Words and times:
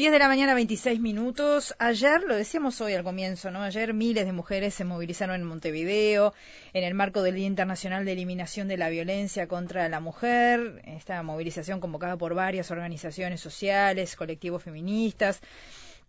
10 0.00 0.12
de 0.12 0.18
la 0.18 0.28
mañana, 0.28 0.54
26 0.54 0.98
minutos. 0.98 1.74
Ayer, 1.78 2.22
lo 2.22 2.34
decíamos 2.34 2.80
hoy 2.80 2.94
al 2.94 3.04
comienzo, 3.04 3.50
¿no? 3.50 3.60
Ayer 3.60 3.92
miles 3.92 4.24
de 4.24 4.32
mujeres 4.32 4.72
se 4.72 4.86
movilizaron 4.86 5.38
en 5.38 5.46
Montevideo 5.46 6.32
en 6.72 6.84
el 6.84 6.94
marco 6.94 7.20
del 7.20 7.34
Día 7.34 7.46
Internacional 7.46 8.06
de 8.06 8.12
Eliminación 8.12 8.66
de 8.66 8.78
la 8.78 8.88
Violencia 8.88 9.46
contra 9.46 9.90
la 9.90 10.00
Mujer. 10.00 10.80
Esta 10.86 11.22
movilización 11.22 11.80
convocada 11.80 12.16
por 12.16 12.34
varias 12.34 12.70
organizaciones 12.70 13.42
sociales, 13.42 14.16
colectivos 14.16 14.62
feministas. 14.62 15.42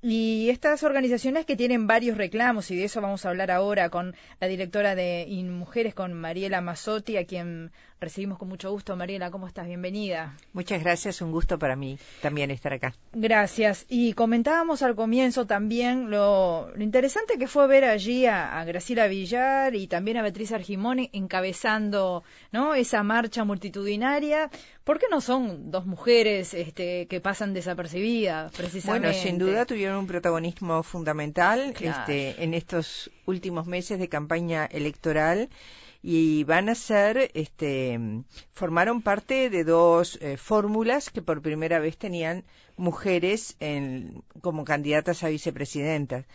Y 0.02 0.50
estas 0.50 0.84
organizaciones 0.84 1.46
que 1.46 1.58
tienen 1.58 1.86
varios 1.86 2.18
reclamos, 2.18 2.72
y 2.72 2.78
de 2.78 2.86
eso 2.86 3.02
vamos 3.02 3.26
a 3.26 3.30
hablar 3.30 3.52
ahora 3.52 3.90
con 3.90 4.16
la 4.40 4.48
directora 4.48 4.96
de 4.96 5.28
Mujeres, 5.50 5.94
con 5.94 6.14
Mariela 6.14 6.62
Mazzotti, 6.62 7.18
a 7.18 7.26
quien 7.26 7.74
recibimos 8.02 8.40
con 8.40 8.50
mucho 8.50 8.72
gusto. 8.72 8.96
Mariela, 8.96 9.30
¿cómo 9.30 9.48
estás? 9.48 9.68
Bienvenida. 9.68 10.36
Muchas 10.54 10.82
gracias, 10.82 11.22
un 11.22 11.32
gusto 11.32 11.60
para 11.60 11.76
mí 11.76 12.00
también 12.20 12.50
estar 12.50 12.74
acá. 12.74 12.96
Gracias. 13.14 13.86
Y 13.90 14.14
comentábamos 14.14 14.82
al 14.82 14.96
comienzo 14.96 15.46
también 15.46 16.10
lo, 16.10 16.72
interesante 16.80 17.38
que 17.38 17.48
fue 17.48 17.68
ver 17.68 17.86
allí 17.86 18.26
a, 18.26 18.66
Graciela 18.66 19.06
Villar 19.08 19.76
y 19.76 19.86
también 19.86 20.18
a 20.18 20.24
Beatriz 20.24 20.52
Argimón 20.52 21.10
encabezando 21.14 22.24
¿no? 22.52 22.74
esa 22.74 23.04
marcha 23.04 23.44
multitudinaria. 23.44 24.50
¿Por 24.84 24.98
qué 24.98 25.06
no 25.12 25.22
son 25.22 25.70
dos 25.70 25.86
mujeres 25.86 26.56
este, 26.56 27.06
que 27.06 27.22
pasan 27.22 27.54
desapercibidas, 27.54 28.52
precisamente? 28.52 29.10
Bueno, 29.10 29.24
sin 29.24 29.38
duda 29.38 29.66
tuvieron 29.68 29.98
un 29.98 30.08
protagonismo 30.08 30.82
fundamental 30.82 31.76
este, 31.80 32.44
en 32.44 32.56
estos 32.56 33.12
últimos 33.28 33.68
meses 33.68 34.00
de 34.00 34.10
campaña 34.10 34.66
electoral 34.66 35.50
y 36.04 36.44
van 36.46 36.70
a 36.70 36.76
ser, 36.76 37.32
este, 37.34 38.00
formaron 38.54 39.02
parte 39.02 39.50
de 39.50 39.64
dos 39.64 40.18
eh, 40.22 40.38
fórmulas 40.38 41.10
que 41.10 41.22
por 41.22 41.42
primera 41.42 41.80
vez 41.80 41.98
tenían 41.98 42.44
mujeres 42.82 43.56
en, 43.60 44.24
como 44.42 44.66
candidatas 44.66 45.24
a 45.24 45.30
vicepresidentas. 45.30 46.26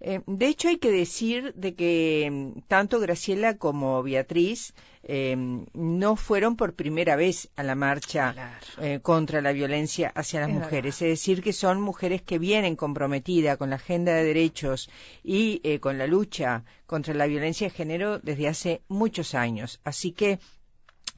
Eh, 0.00 0.20
de 0.26 0.46
hecho, 0.46 0.68
hay 0.68 0.76
que 0.76 0.90
decir 0.90 1.54
de 1.54 1.74
que 1.74 2.28
mm, 2.30 2.60
tanto 2.68 3.00
Graciela 3.00 3.56
como 3.56 4.02
Beatriz 4.02 4.74
eh, 5.02 5.34
no 5.72 6.16
fueron 6.16 6.56
por 6.56 6.74
primera 6.74 7.16
vez 7.16 7.48
a 7.56 7.62
la 7.62 7.74
marcha 7.74 8.34
eh, 8.80 9.00
contra 9.02 9.40
la 9.40 9.52
violencia 9.52 10.12
hacia 10.14 10.40
las 10.40 10.50
mujeres. 10.50 11.00
Es 11.00 11.08
decir, 11.08 11.42
que 11.42 11.54
son 11.54 11.80
mujeres 11.80 12.20
que 12.20 12.38
vienen 12.38 12.76
comprometidas 12.76 13.56
con 13.56 13.70
la 13.70 13.76
agenda 13.76 14.12
de 14.12 14.24
derechos 14.24 14.90
y 15.22 15.78
con 15.78 15.96
la 15.98 16.06
lucha 16.06 16.64
contra 16.86 17.14
la 17.14 17.26
violencia 17.26 17.68
de 17.68 17.74
género 17.74 18.18
desde 18.18 18.48
hace 18.48 18.82
muchos 18.88 19.34
años. 19.34 19.80
Así 19.84 20.12
que 20.12 20.38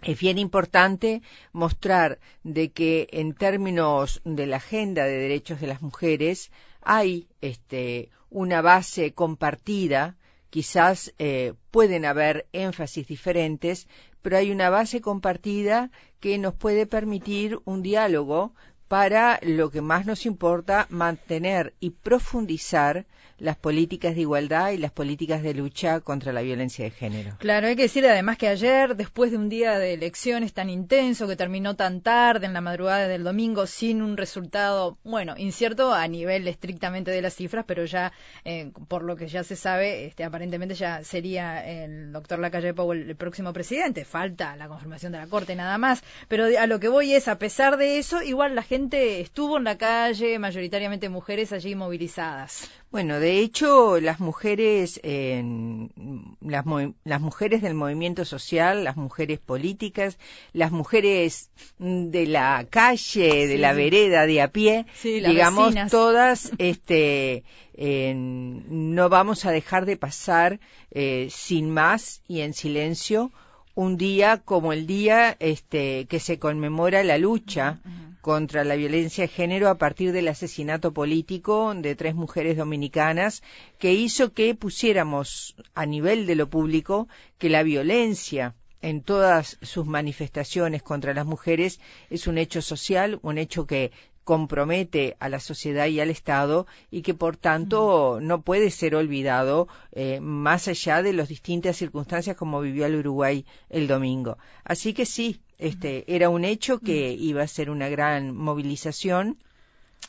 es 0.03 0.19
bien 0.21 0.39
importante 0.39 1.23
mostrar 1.53 2.19
de 2.45 2.71
que 2.71 3.09
en 3.11 3.35
términos 3.35 4.21
de 4.25 4.47
la 4.47 4.57
agenda 4.57 5.05
de 5.05 5.17
derechos 5.17 5.61
de 5.61 5.67
las 5.67 5.83
mujeres 5.83 6.51
hay 6.83 7.29
este, 7.41 8.11
una 8.31 8.61
base 8.63 9.13
compartida, 9.13 10.17
quizás 10.51 11.13
eh, 11.19 11.55
pueden 11.71 12.05
haber 12.05 12.47
énfasis 12.53 13.07
diferentes, 13.07 13.89
pero 14.23 14.37
hay 14.37 14.51
una 14.51 14.71
base 14.71 15.01
compartida 15.01 15.91
que 16.21 16.39
nos 16.39 16.55
puede 16.55 16.87
permitir 16.87 17.59
un 17.65 17.83
diálogo 17.83 18.55
para 18.89 19.39
lo 19.43 19.71
que 19.71 19.81
más 19.81 20.07
nos 20.07 20.27
importa, 20.27 20.87
mantener 20.91 21.75
y 21.81 21.91
profundizar 21.91 23.07
las 23.39 23.57
políticas 23.57 24.15
de 24.15 24.23
igualdad 24.23 24.71
y 24.71 24.79
las 24.79 24.93
políticas 24.93 25.43
de 25.43 25.53
lucha 25.53 26.01
contra 26.01 26.33
la 26.33 26.41
violencia 26.41 26.85
de 26.85 26.91
género. 26.91 27.37
Claro, 27.39 27.67
hay 27.67 27.77
que 27.77 27.83
decir 27.83 28.07
además 28.07 28.39
que 28.39 28.49
ayer, 28.49 28.97
después 28.97 29.31
de 29.31 29.37
un 29.37 29.49
día 29.49 29.79
de 29.79 29.93
elecciones 29.93 30.55
tan 30.55 30.71
intenso 30.71 31.29
que 31.29 31.37
terminó 31.37 31.77
tan 31.77 32.01
tarde 32.01 32.47
en 32.47 32.55
la 32.55 32.63
madrugada 32.63 33.09
del 33.09 33.25
domingo 33.25 33.67
sin 33.67 34.01
un 34.01 34.17
resultado, 34.17 34.97
bueno, 35.05 35.35
incierto 35.37 35.93
a 35.93 36.09
nivel 36.09 36.49
estrictamente 36.49 37.11
de 37.11 37.21
las 37.21 37.35
cifras, 37.35 37.65
pero 37.69 37.85
ya 37.85 38.13
eh, 38.45 38.73
por 38.89 39.03
lo 39.03 39.17
que 39.17 39.29
ya 39.29 39.45
se 39.45 39.57
sabe, 39.57 40.07
este, 40.07 40.25
aparentemente 40.25 40.75
ya 40.75 41.05
sería 41.05 41.63
el 41.67 42.13
doctor 42.13 42.39
Lacalle 42.39 42.73
Pou 42.73 42.93
el, 42.93 43.11
el 43.11 43.17
próximo 43.17 43.53
presidente. 43.53 44.05
Falta 44.05 44.57
la 44.57 44.69
confirmación 44.69 45.13
de 45.13 45.19
la 45.19 45.27
Corte 45.27 45.55
nada 45.55 45.77
más, 45.77 46.03
pero 46.29 46.47
a 46.59 46.67
lo 46.67 46.81
que 46.81 46.89
voy 46.89 47.13
es, 47.13 47.29
a 47.29 47.39
pesar 47.39 47.77
de 47.77 47.99
eso, 47.99 48.23
igual 48.23 48.55
la 48.55 48.63
gente 48.63 48.76
estuvo 49.21 49.57
en 49.57 49.65
la 49.65 49.79
calle, 49.79 50.39
mayoritariamente 50.39 51.09
mujeres 51.09 51.53
allí 51.53 51.75
movilizadas. 51.75 52.71
Bueno, 52.91 53.19
de 53.21 53.41
hecho, 53.41 54.01
las 54.01 54.21
mujeres, 54.21 55.01
las, 55.03 56.65
las, 57.05 57.21
mujeres 57.21 57.63
del 57.63 57.75
movimiento 57.75 58.25
social, 58.25 58.85
las 58.85 58.97
mujeres 58.97 59.39
políticas, 59.39 60.19
las 60.53 60.73
mujeres 60.73 61.51
de 61.79 62.27
la 62.27 62.67
calle, 62.71 63.47
de 63.47 63.59
la 63.59 63.73
vereda, 63.73 64.27
de 64.27 64.43
a 64.43 64.49
pie, 64.49 64.87
digamos, 65.03 65.75
todas, 65.91 66.53
este, 66.59 67.45
no 67.77 69.09
vamos 69.09 69.45
a 69.45 69.51
dejar 69.51 69.87
de 69.87 69.97
pasar 69.97 70.61
eh, 70.91 71.29
sin 71.31 71.71
más 71.71 72.23
y 72.29 72.41
en 72.41 72.55
silencio 72.55 73.33
un 73.77 73.99
día 73.99 74.39
como 74.39 74.73
el 74.73 74.87
día 74.87 75.37
este, 75.39 76.07
que 76.07 76.19
se 76.19 76.39
conmemora 76.39 77.05
la 77.05 77.19
lucha 77.19 77.79
contra 78.23 78.65
la 78.65 78.75
violencia 78.75 79.25
de 79.25 79.29
género 79.29 79.69
a 79.69 79.77
partir 79.77 80.13
del 80.13 80.29
asesinato 80.29 80.93
político 80.93 81.75
de 81.75 81.95
tres 81.95 82.15
mujeres 82.15 82.57
dominicanas 82.57 83.43
que 83.79 83.93
hizo 83.93 84.33
que 84.33 84.55
pusiéramos 84.55 85.55
a 85.75 85.85
nivel 85.85 86.27
de 86.27 86.37
lo 86.37 86.49
público 86.49 87.07
que 87.37 87.51
la 87.51 87.63
violencia 87.63 88.55
en 88.81 89.03
todas 89.03 89.59
sus 89.61 89.85
manifestaciones 89.85 90.83
contra 90.83 91.13
las 91.13 91.27
mujeres 91.27 91.79
es 92.09 92.27
un 92.27 92.39
hecho 92.39 92.63
social, 92.63 93.19
un 93.23 93.37
hecho 93.37 93.67
que 93.67 93.93
compromete 94.27 95.17
a 95.21 95.29
la 95.29 95.39
sociedad 95.39 95.87
y 95.87 96.01
al 96.01 96.11
Estado 96.11 96.67
y 96.91 97.03
que 97.03 97.15
por 97.15 97.37
tanto 97.37 98.19
no 98.21 98.43
puede 98.43 98.73
ser 98.73 98.97
olvidado 98.97 99.69
eh, 99.93 100.19
más 100.21 100.67
allá 100.67 101.01
de 101.01 101.13
las 101.13 101.29
distintas 101.29 101.77
circunstancias 101.77 102.37
como 102.37 102.61
vivió 102.61 102.87
el 102.87 102.97
Uruguay 102.97 103.47
el 103.71 103.87
domingo. 103.87 104.37
Así 104.65 104.95
que 104.95 105.07
sí, 105.07 105.41
este 105.59 106.05
era 106.13 106.29
un 106.29 106.45
hecho 106.45 106.81
que 106.81 107.13
iba 107.13 107.43
a 107.43 107.47
ser 107.47 107.71
una 107.71 107.89
gran 107.89 108.37
movilización 108.37 109.39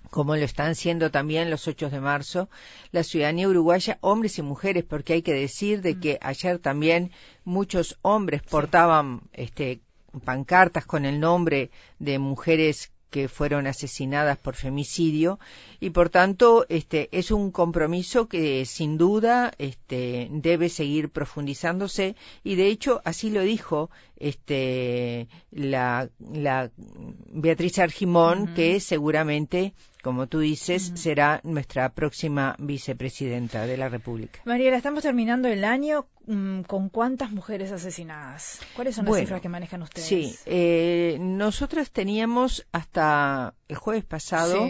como 0.09 0.35
lo 0.35 0.44
están 0.44 0.73
siendo 0.73 1.11
también 1.11 1.51
los 1.51 1.67
8 1.67 1.91
de 1.91 2.00
marzo, 2.00 2.50
la 2.91 3.03
ciudadanía 3.03 3.47
uruguaya, 3.47 4.00
hombres 4.01 4.39
y 4.39 4.41
mujeres, 4.41 4.83
porque 4.83 5.13
hay 5.13 5.22
que 5.22 5.33
decir 5.33 5.81
de 5.81 6.00
que 6.00 6.17
ayer 6.22 6.57
también 6.59 7.11
muchos 7.45 7.97
hombres 8.01 8.41
portaban 8.41 9.22
este, 9.33 9.81
pancartas 10.23 10.85
con 10.85 11.06
el 11.06 11.19
nombre 11.19 11.72
de 12.00 12.19
mujeres 12.19 12.91
que 13.09 13.28
fueron 13.28 13.68
asesinadas 13.68 14.38
por 14.38 14.56
femicidio 14.56 15.40
y 15.79 15.91
por 15.91 16.09
tanto 16.09 16.66
este 16.69 17.09
es 17.12 17.31
un 17.31 17.51
compromiso 17.51 18.28
que 18.28 18.66
sin 18.66 18.97
duda 18.97 19.53
este 19.57 20.28
debe 20.31 20.69
seguir 20.69 21.09
profundizándose 21.09 22.16
y 22.44 22.56
de 22.56 22.68
hecho 22.68 23.01
así 23.06 23.29
lo 23.29 23.41
dijo 23.41 23.90
este 24.19 25.28
la, 25.51 26.09
la 26.19 26.72
Beatriz 26.78 27.79
Argimón 27.79 28.53
que 28.53 28.79
seguramente 28.79 29.73
como 30.07 30.28
tú 30.28 30.39
dices, 30.39 30.94
será 30.95 31.41
nuestra 31.44 31.89
próxima 31.89 32.56
vicepresidenta 32.59 33.66
de 33.66 33.75
la 33.75 33.89
República. 33.89 34.39
Mariela, 34.45 34.77
estamos 34.77 35.03
terminando 35.03 35.50
el 35.50 35.66
año 35.66 36.07
mm, 36.27 36.61
con 36.61 36.88
cuántas 36.88 37.31
mujeres 37.31 37.73
asesinadas. 37.73 38.61
¿Cuáles 38.73 38.95
son 38.95 39.03
las 39.03 39.17
cifras 39.17 39.41
que 39.41 39.50
manejan 39.50 39.81
ustedes? 39.81 40.07
Sí, 40.07 40.33
eh, 40.45 41.17
nosotras 41.19 41.91
teníamos 41.91 42.66
hasta 42.72 43.53
el 43.67 43.75
jueves 43.75 44.06
pasado 44.06 44.69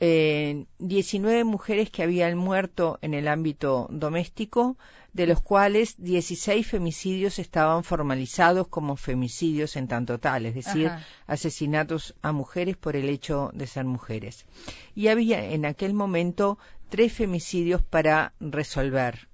19 0.00 1.44
mujeres 1.44 1.90
que 1.90 2.02
habían 2.02 2.36
muerto 2.38 2.98
en 3.02 3.12
el 3.12 3.28
ámbito 3.28 3.86
doméstico, 3.90 4.78
de 5.12 5.26
los 5.26 5.42
cuales 5.42 5.96
16 5.98 6.66
femicidios 6.66 7.38
estaban 7.38 7.84
formalizados 7.84 8.68
como 8.68 8.96
femicidios 8.96 9.76
en 9.76 9.88
tanto 9.88 10.18
tal, 10.18 10.46
es 10.46 10.54
decir, 10.54 10.90
asesinatos 11.26 12.14
a 12.22 12.32
mujeres 12.32 12.76
por 12.76 12.96
el 12.96 13.08
hecho 13.10 13.50
de 13.52 13.66
ser 13.66 13.84
mujeres. 13.84 14.46
Y 14.94 15.08
había 15.08 15.44
en 15.44 15.66
aquel 15.66 15.92
momento 15.92 16.58
tres 16.88 17.12
femicidios 17.12 17.82
para 17.82 18.32
resolver. 18.40 19.28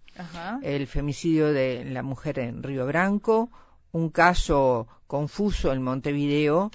El 0.62 0.86
femicidio 0.86 1.52
de 1.52 1.84
la 1.84 2.02
mujer 2.02 2.38
en 2.38 2.62
Río 2.62 2.86
Branco, 2.86 3.50
un 3.92 4.08
caso 4.08 4.88
confuso 5.06 5.72
en 5.72 5.82
Montevideo 5.82 6.70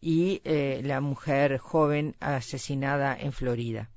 y 0.00 0.40
eh, 0.44 0.80
la 0.84 1.00
mujer 1.00 1.58
joven 1.58 2.16
asesinada 2.20 3.16
en 3.18 3.32
Florida. 3.32 3.88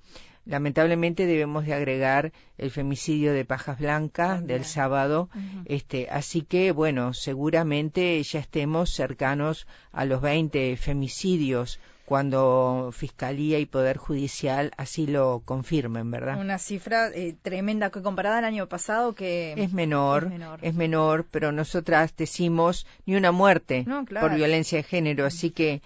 Lamentablemente 0.46 1.26
debemos 1.26 1.66
de 1.66 1.74
agregar 1.74 2.34
el 2.58 2.70
femicidio 2.70 3.32
de 3.32 3.46
Pajas 3.46 3.80
Blancas 3.80 4.46
del 4.46 4.66
sábado, 4.66 5.30
este, 5.64 6.10
así 6.10 6.42
que 6.42 6.74
bueno, 6.74 7.14
seguramente 7.14 8.22
ya 8.24 8.40
estemos 8.40 8.90
cercanos 8.90 9.68
a 9.94 10.04
los 10.04 10.22
20 10.22 10.76
femicidios 10.76 11.80
cuando 12.14 12.92
Fiscalía 12.94 13.58
y 13.58 13.66
Poder 13.66 13.98
Judicial 13.98 14.72
así 14.78 15.08
lo 15.08 15.42
confirmen, 15.46 16.12
¿verdad? 16.12 16.40
Una 16.40 16.60
cifra 16.60 17.08
eh, 17.08 17.36
tremenda 17.42 17.90
que 17.90 18.04
comparada 18.04 18.38
al 18.38 18.46
año 18.46 18.70
pasado 18.70 19.16
que 19.16 19.54
es 19.58 19.74
menor, 19.74 20.32
es 20.62 20.76
menor, 20.76 21.26
pero 21.32 21.52
nosotras 21.52 22.16
decimos 22.16 22.86
ni 23.08 23.16
una 23.16 23.32
muerte 23.32 23.84
por 24.20 24.36
violencia 24.36 24.78
de 24.78 24.84
género, 24.84 25.26
así 25.26 25.50
que 25.50 25.82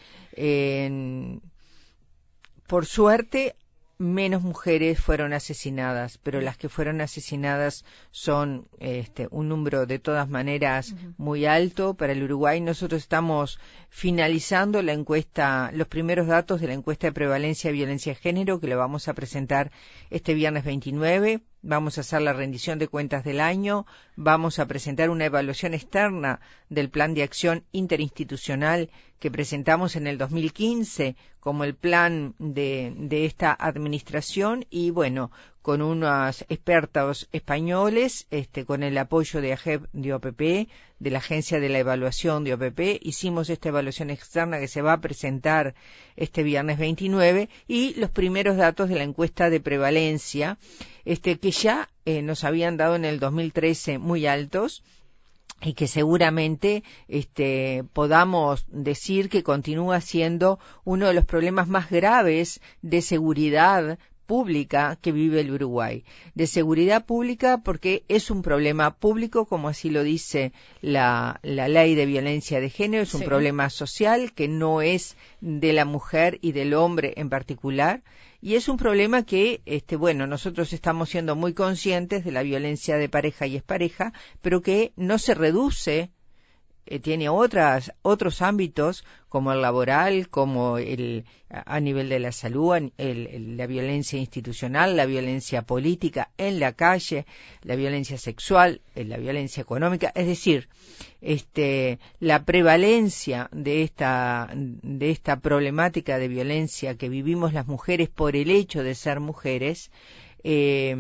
por 2.68 2.86
suerte 2.86 3.56
menos 3.98 4.44
mujeres 4.44 5.00
fueron 5.00 5.34
asesinadas, 5.34 6.20
pero 6.20 6.40
las 6.40 6.58
que 6.58 6.70
fueron 6.70 7.02
asesinadas 7.02 7.84
son 8.12 8.68
este, 8.80 9.28
un 9.32 9.50
número 9.50 9.86
de 9.86 10.00
todas 10.00 10.30
maneras 10.30 10.94
muy 11.18 11.46
alto 11.46 11.96
para 11.96 12.14
el 12.14 12.24
Uruguay. 12.24 12.62
Nosotros 12.62 13.02
estamos 13.02 13.60
finalizando 13.90 14.82
la 14.82 14.94
encuesta, 14.94 15.72
los 15.74 15.88
primeros 15.88 16.28
datos 16.28 16.62
de 16.62 16.68
la 16.68 16.74
encuesta 16.74 17.08
de 17.08 17.14
prevalencia 17.14 17.70
de 17.70 17.78
violencia 17.78 18.14
de 18.14 18.20
género 18.20 18.60
que 18.60 18.68
lo 18.68 18.78
vamos 18.78 19.08
a 19.08 19.14
presentar 19.14 19.72
este 20.10 20.34
viernes 20.34 20.64
29 20.64 21.42
vamos 21.68 21.98
a 21.98 22.02
hacer 22.02 22.22
la 22.22 22.34
rendición 22.34 22.80
de 22.80 22.88
cuentas 22.88 23.24
del 23.24 23.42
año, 23.42 23.86
vamos 24.16 24.58
a 24.60 24.68
presentar 24.68 25.10
una 25.10 25.26
evaluación 25.26 25.74
externa 25.74 26.40
del 26.70 26.90
plan 26.90 27.14
de 27.14 27.24
acción 27.24 27.66
interinstitucional 27.72 28.90
que 29.20 29.32
presentamos 29.32 29.96
en 29.96 30.08
el 30.08 30.18
2015 30.18 31.16
como 31.40 31.64
el 31.64 31.76
plan 31.76 32.36
de, 32.40 32.94
de 32.96 33.26
esta 33.26 33.56
administración 33.58 34.66
y 34.70 34.92
bueno, 34.92 35.32
con 35.68 35.82
unos 35.82 36.46
expertos 36.48 37.28
españoles, 37.34 38.26
este, 38.32 38.64
con 38.64 38.84
el 38.84 38.98
apoyo 38.98 39.42
de 39.42 39.52
AGEP 39.52 39.84
de 39.92 40.14
OPP, 40.14 40.70
de 41.00 41.12
la 41.12 41.18
Agencia 41.18 41.60
de 41.60 41.68
la 41.68 41.80
Evaluación 41.80 42.46
de 42.46 42.54
OPP, 42.54 43.02
hicimos 43.02 43.50
esta 43.50 43.68
evaluación 43.68 44.10
externa 44.10 44.60
que 44.60 44.70
se 44.70 44.82
va 44.82 44.94
a 44.94 45.02
presentar 45.02 45.76
este 46.16 46.44
viernes 46.44 46.80
29 46.80 47.50
y 47.68 47.94
los 47.96 48.10
primeros 48.12 48.56
datos 48.56 48.88
de 48.88 48.96
la 48.96 49.04
encuesta 49.04 49.50
de 49.50 49.60
prevalencia, 49.60 50.58
este, 51.04 51.38
que 51.38 51.52
ya 51.52 51.90
eh, 52.06 52.22
nos 52.22 52.46
habían 52.46 52.78
dado 52.78 52.96
en 52.96 53.04
el 53.04 53.20
2013 53.20 53.98
muy 53.98 54.26
altos 54.26 54.84
y 55.62 55.74
que 55.74 55.88
seguramente 55.88 56.84
este, 57.08 57.84
podamos 57.94 58.66
decir 58.70 59.30
que 59.30 59.44
continúa 59.44 60.02
siendo 60.02 60.60
uno 60.84 61.08
de 61.08 61.14
los 61.14 61.26
problemas 61.26 61.68
más 61.68 61.90
graves 61.90 62.62
de 62.82 63.02
seguridad 63.02 63.98
pública 64.28 65.00
que 65.02 65.12
vive 65.12 65.40
el 65.40 65.52
Uruguay. 65.52 66.04
De 66.36 66.46
seguridad 66.46 67.06
pública 67.06 67.60
porque 67.64 68.04
es 68.10 68.30
un 68.30 68.44
problema 68.44 68.94
público, 68.96 69.46
como 69.46 69.70
así 69.70 69.90
lo 69.90 70.04
dice 70.04 70.52
la, 70.82 71.40
la 71.42 71.68
ley 71.68 71.96
de 71.96 72.06
violencia 72.06 72.60
de 72.60 72.70
género, 72.70 73.04
es 73.04 73.14
un 73.14 73.24
problema 73.24 73.70
social 73.70 74.34
que 74.34 74.48
no 74.48 74.82
es 74.82 75.16
de 75.42 75.74
la 75.74 75.86
mujer 75.86 76.38
y 76.42 76.52
del 76.52 76.74
hombre 76.74 77.14
en 77.16 77.30
particular. 77.30 78.04
Y 78.48 78.56
es 78.56 78.70
un 78.70 78.78
problema 78.78 79.24
que, 79.24 79.60
este, 79.66 79.98
bueno, 79.98 80.26
nosotros 80.26 80.72
estamos 80.72 81.10
siendo 81.10 81.36
muy 81.36 81.54
conscientes 81.54 82.24
de 82.24 82.32
la 82.32 82.44
violencia 82.44 82.96
de 82.96 83.10
pareja 83.10 83.46
y 83.46 83.58
es 83.58 83.62
pareja, 83.62 84.14
pero 84.42 84.62
que 84.62 84.94
no 84.96 85.18
se 85.20 85.34
reduce 85.34 86.12
eh, 86.90 87.00
tiene 87.00 87.30
otras, 87.30 87.94
otros 88.02 88.42
ámbitos 88.42 89.04
como 89.30 89.52
el 89.52 89.62
laboral, 89.62 90.30
como 90.30 90.78
el, 90.78 91.26
a 91.50 91.80
nivel 91.80 92.08
de 92.10 92.20
la 92.20 92.32
salud, 92.32 92.92
el, 92.98 93.58
la 93.58 93.68
violencia 93.68 94.18
institucional, 94.18 94.96
la 94.96 95.06
violencia 95.06 95.64
política 95.64 96.32
en 96.38 96.60
la 96.60 96.74
calle, 96.74 97.26
la 97.62 97.76
violencia 97.76 98.18
sexual, 98.18 98.82
eh, 98.96 99.04
la 99.04 99.18
violencia 99.18 99.62
económica, 99.62 100.12
es 100.16 100.28
decir, 100.28 100.70
este, 101.22 102.00
la 102.20 102.46
prevalencia 102.46 103.50
de 103.52 103.84
esta, 103.84 104.50
de 104.56 105.12
esta 105.12 105.40
problemática 105.40 106.18
de 106.18 106.30
violencia 106.30 106.96
que 106.96 107.10
vivimos 107.10 107.54
las 107.54 107.68
mujeres 107.68 108.10
por 108.10 108.36
el 108.36 108.50
hecho 108.50 108.82
de 108.82 108.96
ser 108.96 109.20
mujeres, 109.20 109.92
eh, 110.44 110.96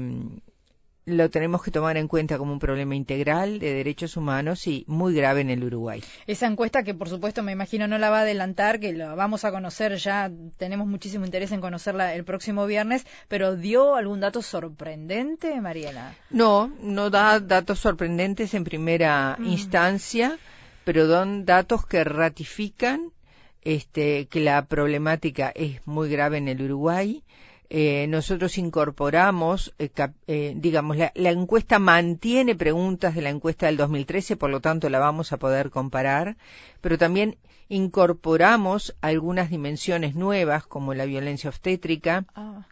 lo 1.07 1.29
tenemos 1.29 1.63
que 1.63 1.71
tomar 1.71 1.95
en 1.95 2.09
cuenta 2.09 2.37
como 2.37 2.51
un 2.51 2.59
problema 2.59 2.93
integral 2.93 3.59
de 3.59 3.73
derechos 3.73 4.17
humanos 4.17 4.67
y 4.67 4.83
muy 4.87 5.15
grave 5.15 5.39
en 5.39 5.49
el 5.49 5.63
Uruguay. 5.63 6.03
Esa 6.27 6.47
encuesta 6.47 6.83
que 6.83 6.93
por 6.93 7.07
supuesto 7.07 7.41
me 7.43 7.53
imagino 7.53 7.87
no 7.87 7.97
la 7.97 8.09
va 8.09 8.19
a 8.19 8.21
adelantar, 8.21 8.81
que 8.81 8.91
la 8.91 9.15
vamos 9.15 9.45
a 9.45 9.51
conocer 9.51 9.95
ya, 9.95 10.29
tenemos 10.57 10.85
muchísimo 10.85 11.23
interés 11.23 11.53
en 11.53 11.61
conocerla 11.61 12.13
el 12.13 12.25
próximo 12.25 12.65
viernes, 12.65 13.07
pero 13.29 13.55
¿dio 13.55 13.95
algún 13.95 14.19
dato 14.19 14.41
sorprendente, 14.41 15.61
Mariela? 15.61 16.13
No, 16.29 16.73
no 16.81 17.09
da 17.09 17.39
datos 17.39 17.79
sorprendentes 17.79 18.53
en 18.53 18.65
primera 18.65 19.37
mm. 19.39 19.45
instancia, 19.45 20.37
pero 20.83 21.07
dan 21.07 21.45
datos 21.45 21.85
que 21.85 22.03
ratifican 22.03 23.13
este, 23.61 24.27
que 24.27 24.41
la 24.41 24.65
problemática 24.65 25.53
es 25.55 25.79
muy 25.87 26.09
grave 26.09 26.37
en 26.37 26.49
el 26.49 26.61
Uruguay 26.61 27.23
eh, 27.69 28.07
nosotros 28.07 28.57
incorporamos, 28.57 29.73
eh, 29.77 29.89
eh, 30.27 30.53
digamos, 30.55 30.97
la, 30.97 31.11
la, 31.15 31.31
encuesta 31.31 31.79
mantiene 31.79 32.55
preguntas 32.55 33.13
de 33.13 33.21
la 33.21 33.29
encuesta 33.29 33.65
del 33.65 33.77
2013, 33.77 34.37
por 34.37 34.49
lo 34.49 34.61
tanto 34.61 34.89
la 34.89 34.99
vamos 34.99 35.33
a 35.33 35.37
poder 35.37 35.69
comparar, 35.69 36.37
pero 36.81 36.97
también 36.97 37.37
incorporamos 37.69 38.95
algunas 39.01 39.49
dimensiones 39.49 40.15
nuevas 40.15 40.65
como 40.65 40.93
la 40.93 41.05
violencia 41.05 41.49
obstétrica, 41.49 42.25
ah, 42.35 42.67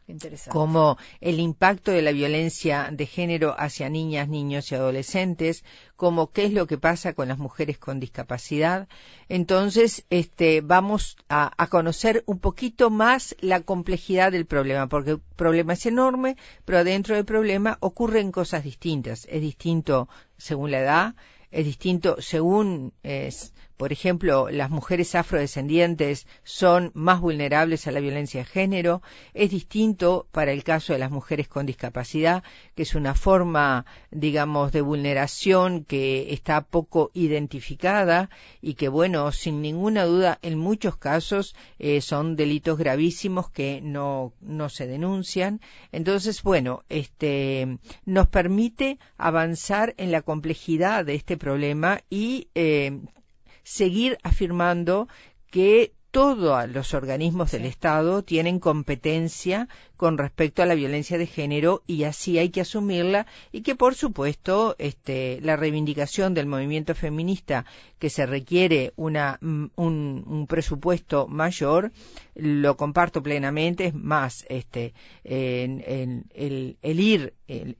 como 0.50 0.98
el 1.22 1.40
impacto 1.40 1.92
de 1.92 2.02
la 2.02 2.12
violencia 2.12 2.90
de 2.92 3.06
género 3.06 3.56
hacia 3.58 3.90
niñas, 3.90 4.30
niños 4.30 4.72
y 4.72 4.76
adolescentes, 4.76 5.64
como 5.96 6.32
qué 6.32 6.46
es 6.46 6.54
lo 6.54 6.68
que 6.68 6.78
pasa 6.78 7.14
con 7.14 7.28
las 7.28 7.38
mujeres 7.38 7.78
con 7.78 8.00
discapacidad. 8.00 8.88
Entonces, 9.30 10.06
este, 10.10 10.62
vamos 10.62 11.18
a, 11.30 11.52
a 11.58 11.68
conocer 11.68 12.24
un 12.26 12.40
poquito 12.40 12.90
más 12.90 13.36
la 13.40 13.62
complejidad 13.62 14.32
del 14.32 14.46
problema, 14.46 14.88
porque 14.88 15.12
el 15.12 15.20
problema 15.36 15.74
es 15.74 15.86
enorme, 15.86 16.38
pero 16.64 16.84
dentro 16.84 17.16
del 17.16 17.26
problema 17.26 17.78
ocurren 17.82 18.32
cosas 18.32 18.64
distintas. 18.64 19.28
Es 19.30 19.42
distinto 19.42 20.08
según 20.38 20.72
la 20.72 20.80
edad, 20.80 21.16
es 21.52 21.66
distinto 21.66 22.18
según 22.22 22.94
es, 23.02 23.54
por 23.77 23.92
ejemplo, 23.92 24.50
las 24.50 24.69
mujeres 24.69 25.16
afrodescendientes 25.16 26.27
son 26.44 26.92
más 26.94 27.19
vulnerables 27.19 27.88
a 27.88 27.92
la 27.92 28.00
violencia 28.00 28.42
de 28.42 28.45
género. 28.45 29.01
Es 29.33 29.51
distinto 29.51 30.27
para 30.31 30.54
el 30.54 30.63
caso 30.63 30.94
de 30.94 31.00
las 31.00 31.12
mujeres 31.12 31.48
con 31.48 31.66
discapacidad, 31.66 32.44
que 32.75 32.83
es 32.83 32.95
una 32.95 33.16
forma, 33.16 33.86
digamos, 34.12 34.72
de 34.72 34.81
vulneración 34.81 35.83
que 35.83 36.33
está 36.33 36.62
poco 36.62 37.12
identificada 37.13 38.30
y 38.62 38.75
que, 38.75 38.88
bueno, 38.88 39.31
sin 39.31 39.62
ninguna 39.62 40.06
duda, 40.06 40.39
en 40.42 40.57
muchos 40.57 40.95
casos 40.95 41.56
eh, 41.77 42.00
son 42.00 42.36
delitos 42.36 42.77
gravísimos 42.77 43.50
que 43.50 43.81
no, 43.81 44.33
no 44.39 44.69
se 44.69 44.88
denuncian. 44.88 45.60
Entonces, 45.92 46.44
bueno, 46.44 46.83
este, 46.88 47.77
nos 48.06 48.27
permite 48.27 49.00
avanzar 49.18 49.94
en 49.98 50.12
la 50.12 50.22
complejidad 50.22 51.04
de 51.04 51.16
este 51.16 51.38
problema 51.38 52.01
y 52.10 52.48
eh, 52.56 53.01
seguir 53.66 54.18
afirmando 54.24 55.10
que 55.52 55.92
todos 56.16 56.70
los 56.70 56.94
organismos 56.94 57.52
del 57.52 57.66
Estado 57.66 58.24
tienen 58.24 58.60
competencia 58.60 59.68
con 59.98 60.18
respecto 60.18 60.64
a 60.64 60.66
la 60.66 60.74
violencia 60.74 61.18
de 61.18 61.28
género 61.28 61.84
y 61.88 62.06
así 62.06 62.38
hay 62.38 62.51
que 62.51 62.62
asumirla 62.62 63.28
y 63.51 63.63
que 63.63 63.75
por 63.75 63.96
supuesto 63.96 64.78
este, 64.78 65.42
la 65.42 65.58
reivindicación 65.58 66.34
del 66.34 66.46
movimiento 66.46 66.96
feminista 66.96 67.66
que 68.00 68.10
se 68.10 68.25
requiere 68.25 68.94
una, 68.96 69.39
mm, 69.42 69.66
un, 69.75 70.48
presupuesto 70.48 71.28
mayor 71.28 71.92
lo 72.34 72.78
comparto 72.78 73.22
plenamente. 73.22 73.88
Es 73.88 73.94
más 73.94 74.46
este 74.48 74.94
el, 75.25 76.78
ir 76.82 77.34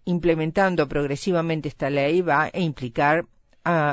implementando 0.03 0.89
progresivamente 0.89 1.69
esta 1.69 1.89
ley 1.89 2.19
va 2.19 2.51
a 2.53 2.59
implicar 2.59 3.27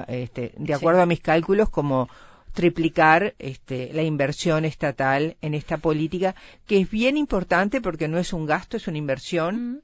este, 0.08 0.52
de 0.56 0.74
acuerdo 0.74 1.02
a 1.02 1.06
mis 1.06 1.20
cálculos, 1.20 1.70
como 1.70 2.08
triplicar 2.52 3.34
este, 3.38 3.90
la 3.92 4.02
inversión 4.02 4.64
estatal 4.64 5.36
en 5.40 5.54
esta 5.54 5.78
política, 5.78 6.34
que 6.66 6.78
es 6.80 6.90
bien 6.90 7.16
importante 7.16 7.80
porque 7.80 8.08
no 8.08 8.18
es 8.18 8.32
un 8.32 8.46
gasto, 8.46 8.76
es 8.76 8.86
una 8.88 8.98
inversión. 8.98 9.82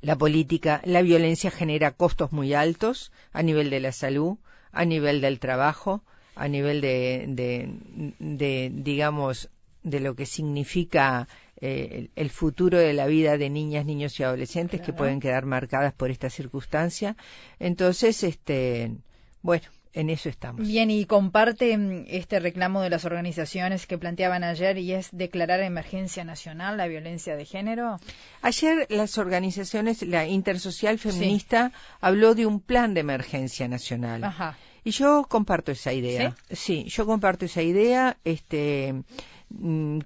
La 0.00 0.16
política, 0.16 0.80
la 0.84 1.02
violencia 1.02 1.50
genera 1.50 1.90
costos 1.90 2.32
muy 2.32 2.54
altos 2.54 3.12
a 3.32 3.42
nivel 3.42 3.68
de 3.70 3.80
la 3.80 3.92
salud, 3.92 4.38
a 4.72 4.84
nivel 4.84 5.20
del 5.20 5.40
trabajo, 5.40 6.02
a 6.36 6.48
nivel 6.48 6.80
de, 6.80 7.24
de, 8.18 8.72
digamos, 8.72 9.50
de 9.82 10.00
lo 10.00 10.14
que 10.14 10.24
significa 10.24 11.28
eh, 11.60 12.08
el, 12.14 12.30
futuro 12.30 12.78
de 12.78 12.92
la 12.92 13.06
vida 13.06 13.36
de 13.36 13.50
niñas, 13.50 13.84
niños 13.84 14.18
y 14.18 14.22
adolescentes 14.22 14.80
que 14.80 14.92
pueden 14.92 15.20
quedar 15.20 15.44
marcadas 15.44 15.92
por 15.92 16.10
esta 16.10 16.30
circunstancia. 16.30 17.16
Entonces, 17.58 18.22
este, 18.22 18.92
bueno, 19.42 19.64
en 19.92 20.10
eso 20.10 20.28
estamos. 20.28 20.66
Bien, 20.66 20.90
y 20.90 21.04
comparte 21.06 21.76
este 22.08 22.38
reclamo 22.38 22.80
de 22.82 22.90
las 22.90 23.04
organizaciones 23.04 23.86
que 23.86 23.98
planteaban 23.98 24.44
ayer 24.44 24.78
y 24.78 24.92
es 24.92 25.08
declarar 25.10 25.60
emergencia 25.60 26.24
nacional 26.24 26.76
la 26.76 26.86
violencia 26.86 27.36
de 27.36 27.44
género. 27.44 27.98
Ayer 28.42 28.86
las 28.90 29.18
organizaciones, 29.18 30.02
la 30.02 30.26
Intersocial 30.26 30.98
Feminista 30.98 31.72
habló 32.00 32.34
de 32.34 32.46
un 32.46 32.60
plan 32.60 32.94
de 32.94 33.00
emergencia 33.00 33.66
nacional. 33.66 34.22
Ajá. 34.22 34.56
Y 34.84 34.92
yo 34.92 35.26
comparto 35.28 35.72
esa 35.72 35.92
idea. 35.92 36.36
¿Sí? 36.50 36.84
yo 36.84 37.04
comparto 37.04 37.46
esa 37.46 37.62
idea. 37.62 38.16
Este, 38.24 38.94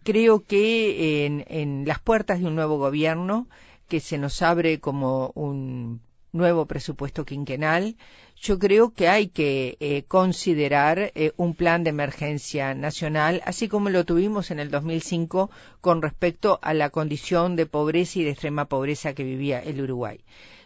creo 0.03 0.45
que 0.45 1.27
en, 1.27 1.85
las 1.87 1.99
puertas 1.99 2.41
de 2.41 2.47
un 2.47 2.55
nuevo 2.55 2.79
gobierno 2.79 3.49
que 3.89 4.01
se 4.01 4.19
nos 4.19 4.41
abre 4.43 4.81
como 4.81 5.33
un 5.35 6.01
nuevo 6.33 6.67
presupuesto 6.67 7.25
quinquenal. 7.25 7.97
Yo 8.41 8.59
creo 8.59 8.93
que 8.93 9.09
hay 9.09 9.29
que 9.29 9.77
eh, 9.81 10.03
considerar 10.09 11.13
eh, 11.15 11.33
un 11.37 11.55
plan 11.55 11.85
de 11.85 11.91
emergencia 11.91 12.75
nacional, 12.75 13.43
así 13.45 13.69
como 13.69 13.91
lo 13.91 14.05
tuvimos 14.05 14.51
en 14.51 14.59
el 14.59 14.71
2005 14.71 15.51
con 15.81 16.03
respecto 16.03 16.59
a 16.63 16.75
la 16.75 16.91
condición 16.91 17.55
de 17.55 17.67
pobreza 17.67 18.19
y 18.19 18.25
de 18.25 18.31
extrema 18.31 18.65
pobreza 18.65 19.13
que 19.13 19.25
vivía 19.25 19.61
el 19.61 19.81
Uruguay. 19.81 20.21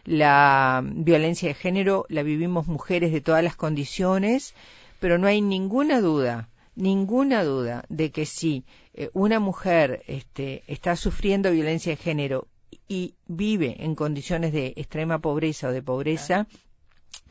La 0.04 0.82
violencia 0.84 1.48
de 1.48 1.54
género 1.54 2.06
la 2.08 2.22
vivimos 2.22 2.68
mujeres 2.68 3.12
de 3.12 3.20
todas 3.20 3.42
las 3.42 3.56
condiciones, 3.56 4.54
pero 5.00 5.18
no 5.18 5.26
hay 5.26 5.42
ninguna 5.42 6.00
duda, 6.00 6.48
ninguna 6.76 7.42
duda 7.42 7.84
de 7.88 8.12
que 8.12 8.26
si 8.26 8.64
eh, 8.94 9.10
una 9.12 9.40
mujer 9.40 10.04
este, 10.06 10.62
está 10.68 10.94
sufriendo 10.94 11.50
violencia 11.50 11.90
de 11.90 11.96
género 11.96 12.46
y 12.86 13.14
vive 13.26 13.76
en 13.80 13.94
condiciones 13.94 14.52
de 14.52 14.74
extrema 14.76 15.18
pobreza 15.18 15.68
o 15.68 15.72
de 15.72 15.82
pobreza, 15.82 16.46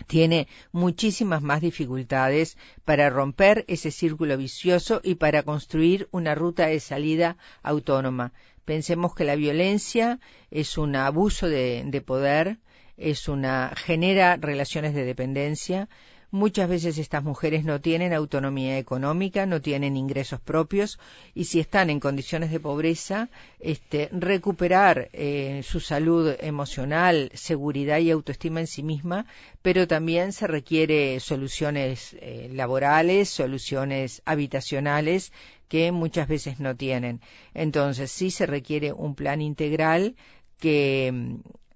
tiene 0.08 0.48
muchísimas 0.72 1.42
más 1.42 1.62
dificultades 1.62 2.58
para 2.84 3.10
romper 3.10 3.64
ese 3.68 3.92
círculo 3.92 4.38
vicioso 4.38 5.00
y 5.04 5.16
para 5.16 5.44
construir 5.44 6.10
una 6.12 6.36
ruta 6.36 6.68
de 6.68 6.80
salida 6.80 7.38
autónoma. 7.64 8.34
Pensemos 8.66 9.16
que 9.16 9.24
la 9.24 9.36
violencia 9.36 10.20
es 10.52 10.78
un 10.78 10.96
abuso 10.96 11.48
de, 11.48 11.84
de 11.86 12.02
poder, 12.02 12.58
es 12.98 13.28
una 13.28 13.74
genera 13.76 14.38
relaciones 14.38 14.94
de 14.94 15.06
dependencia, 15.06 15.88
Muchas 16.36 16.68
veces 16.68 16.98
estas 16.98 17.24
mujeres 17.24 17.64
no 17.64 17.80
tienen 17.80 18.12
autonomía 18.12 18.78
económica, 18.78 19.46
no 19.46 19.62
tienen 19.62 19.96
ingresos 19.96 20.42
propios 20.42 21.00
y 21.34 21.46
si 21.46 21.62
están 21.62 21.90
en 21.90 22.02
condiciones 22.02 22.52
de 22.52 22.60
pobreza, 22.60 23.30
este, 23.62 24.10
recuperar 24.12 25.08
eh, 25.14 25.62
su 25.64 25.80
salud 25.80 26.36
emocional, 26.42 27.32
seguridad 27.36 28.00
y 28.00 28.12
autoestima 28.12 28.60
en 28.60 28.68
sí 28.68 28.84
misma, 28.84 29.28
pero 29.62 29.88
también 29.88 30.34
se 30.34 30.46
requiere 30.46 31.22
soluciones 31.22 32.18
eh, 32.20 32.50
laborales, 32.52 33.30
soluciones 33.30 34.22
habitacionales 34.26 35.32
que 35.70 35.94
muchas 35.94 36.28
veces 36.28 36.60
no 36.60 36.76
tienen. 36.76 37.22
Entonces 37.54 38.12
sí 38.12 38.30
se 38.30 38.46
requiere 38.46 38.92
un 38.92 39.16
plan 39.16 39.42
integral 39.42 40.18
que 40.60 41.14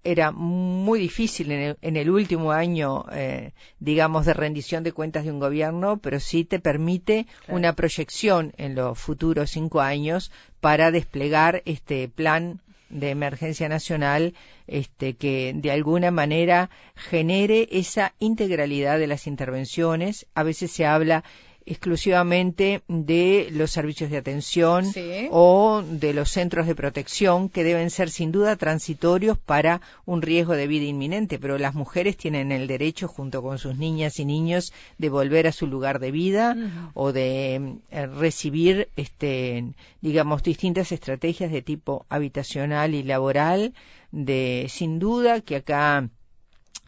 era 0.03 0.31
muy 0.31 0.99
difícil 0.99 1.51
en 1.51 1.97
el, 1.97 2.09
último 2.09 2.51
año, 2.51 3.05
eh, 3.11 3.51
digamos, 3.79 4.25
de 4.25 4.33
rendición 4.33 4.83
de 4.83 4.93
cuentas 4.93 5.25
de 5.25 5.31
un 5.31 5.39
gobierno, 5.39 5.97
pero 5.97 6.19
sí 6.19 6.45
te 6.45 6.59
permite 6.59 7.27
una 7.47 7.73
proyección 7.73 8.53
en 8.57 8.75
los 8.75 8.97
futuros 8.97 9.51
cinco 9.51 9.81
años 9.81 10.31
para 10.61 10.91
desplegar 10.91 11.61
este 11.65 12.07
plan 12.07 12.59
de 12.89 13.11
emergencia 13.11 13.69
nacional 13.69 14.33
este, 14.67 15.15
que 15.15 15.53
de 15.55 15.71
alguna 15.71 16.11
manera 16.11 16.69
genere 16.95 17.67
esa 17.71 18.13
integralidad 18.19 18.99
de 18.99 19.07
las 19.07 19.27
intervenciones. 19.27 20.25
A 20.33 20.43
veces 20.43 20.71
se 20.71 20.85
habla 20.85 21.23
exclusivamente 21.69 22.81
de 22.87 23.49
los 23.51 23.69
servicios 23.69 24.09
de 24.09 24.17
atención 24.17 24.85
o 25.29 25.83
de 25.83 26.13
los 26.15 26.31
centros 26.31 26.65
de 26.65 26.73
protección 26.73 27.47
que 27.47 27.63
deben 27.63 27.91
ser 27.91 28.09
sin 28.09 28.31
duda 28.31 28.55
transitorios 28.55 29.37
para 29.37 29.79
un 30.05 30.23
riesgo 30.23 30.53
de 30.53 30.65
vida 30.65 30.85
inminente, 30.85 31.37
pero 31.37 31.59
las 31.59 31.75
mujeres 31.75 32.17
tienen 32.17 32.51
el 32.51 32.65
derecho 32.65 33.07
junto 33.07 33.43
con 33.43 33.59
sus 33.59 33.77
niñas 33.77 34.19
y 34.19 34.25
niños 34.25 34.73
de 34.97 35.09
volver 35.09 35.45
a 35.45 35.51
su 35.51 35.67
lugar 35.67 35.99
de 35.99 36.09
vida 36.09 36.57
o 36.95 37.13
de 37.13 37.77
eh, 37.91 38.07
recibir 38.07 38.89
este 38.95 39.63
digamos 40.01 40.41
distintas 40.41 40.91
estrategias 40.91 41.51
de 41.51 41.61
tipo 41.61 42.07
habitacional 42.09 42.95
y 42.95 43.03
laboral 43.03 43.75
de 44.11 44.65
sin 44.69 44.97
duda 44.97 45.41
que 45.41 45.57
acá 45.57 46.09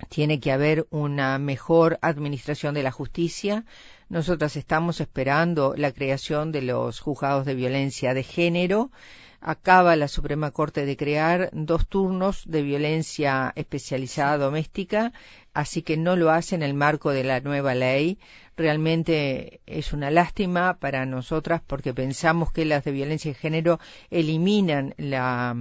tiene 0.10 0.40
que 0.40 0.52
haber 0.52 0.88
una 0.90 1.38
mejor 1.38 2.00
administración 2.02 2.74
de 2.74 2.84
la 2.84 2.92
justicia, 2.92 3.66
nosotras 4.12 4.58
estamos 4.58 5.00
esperando 5.00 5.74
la 5.78 5.94
creación 5.94 6.52
de 6.52 6.62
los 6.62 7.00
juzgados 7.00 7.46
de 7.46 7.56
violencia 7.56 8.14
de 8.14 8.24
género. 8.24 8.92
Acaba 9.40 9.96
la 9.96 10.10
Suprema 10.10 10.52
Corte 10.52 10.86
de 10.86 10.98
crear 10.98 11.50
dos 11.54 11.88
turnos 11.88 12.44
de 12.46 12.62
violencia 12.62 13.54
especializada 13.56 14.38
doméstica, 14.38 15.14
así 15.54 15.82
que 15.82 15.96
no 15.96 16.18
lo 16.18 16.30
hace 16.30 16.56
en 16.56 16.62
el 16.62 16.74
marco 16.74 17.12
de 17.12 17.24
la 17.24 17.40
nueva 17.40 17.74
ley. 17.74 18.20
Realmente 18.58 19.62
es 19.66 19.94
una 19.94 20.12
lástima 20.12 20.78
para 20.78 21.06
nosotras 21.06 21.62
porque 21.66 21.94
pensamos 21.94 22.52
que 22.52 22.66
las 22.66 22.84
de 22.84 22.92
violencia 22.92 23.32
de 23.32 23.36
género 23.36 23.80
eliminan 24.10 24.94
la, 24.98 25.56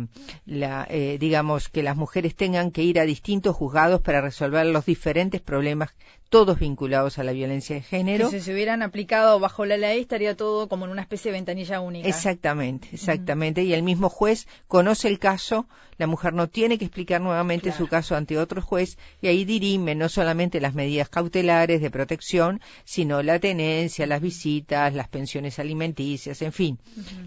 la 0.44 0.86
eh, 0.90 1.16
digamos, 1.18 1.68
que 1.68 1.82
las 1.82 1.96
mujeres 1.96 2.34
tengan 2.34 2.70
que 2.70 2.82
ir 2.82 2.98
a 3.00 3.04
distintos 3.04 3.56
juzgados 3.56 4.00
para 4.00 4.20
resolver 4.20 4.66
los 4.66 4.86
diferentes 4.86 5.40
problemas 5.40 5.94
todos 6.30 6.60
vinculados 6.60 7.18
a 7.18 7.24
la 7.24 7.32
violencia 7.32 7.74
de 7.74 7.82
género. 7.82 8.30
si 8.30 8.40
se 8.40 8.52
hubieran 8.52 8.82
aplicado 8.82 9.40
bajo 9.40 9.66
la 9.66 9.76
ley 9.76 10.00
estaría 10.00 10.36
todo 10.36 10.68
como 10.68 10.84
en 10.84 10.92
una 10.92 11.02
especie 11.02 11.32
de 11.32 11.38
ventanilla 11.38 11.80
única. 11.80 12.08
Exactamente, 12.08 12.88
exactamente. 12.92 13.64
Y 13.64 13.74
el 13.74 13.82
mismo 13.82 14.08
juez 14.08 14.46
conoce 14.68 15.08
el 15.08 15.18
caso, 15.18 15.66
la 15.98 16.06
mujer 16.06 16.32
no 16.32 16.48
tiene 16.48 16.78
que 16.78 16.84
explicar 16.84 17.20
nuevamente 17.20 17.72
su 17.72 17.88
caso 17.88 18.14
ante 18.14 18.38
otro 18.38 18.62
juez 18.62 18.96
y 19.20 19.26
ahí 19.26 19.44
dirime 19.44 19.96
no 19.96 20.08
solamente 20.08 20.60
las 20.60 20.74
medidas 20.74 21.08
cautelares 21.08 21.82
de 21.82 21.90
protección, 21.90 22.60
sino 22.90 23.22
la 23.22 23.38
tenencia, 23.38 24.04
las 24.04 24.20
visitas, 24.20 24.92
las 24.92 25.06
pensiones 25.06 25.60
alimenticias, 25.60 26.42
en 26.42 26.52
fin, 26.52 26.78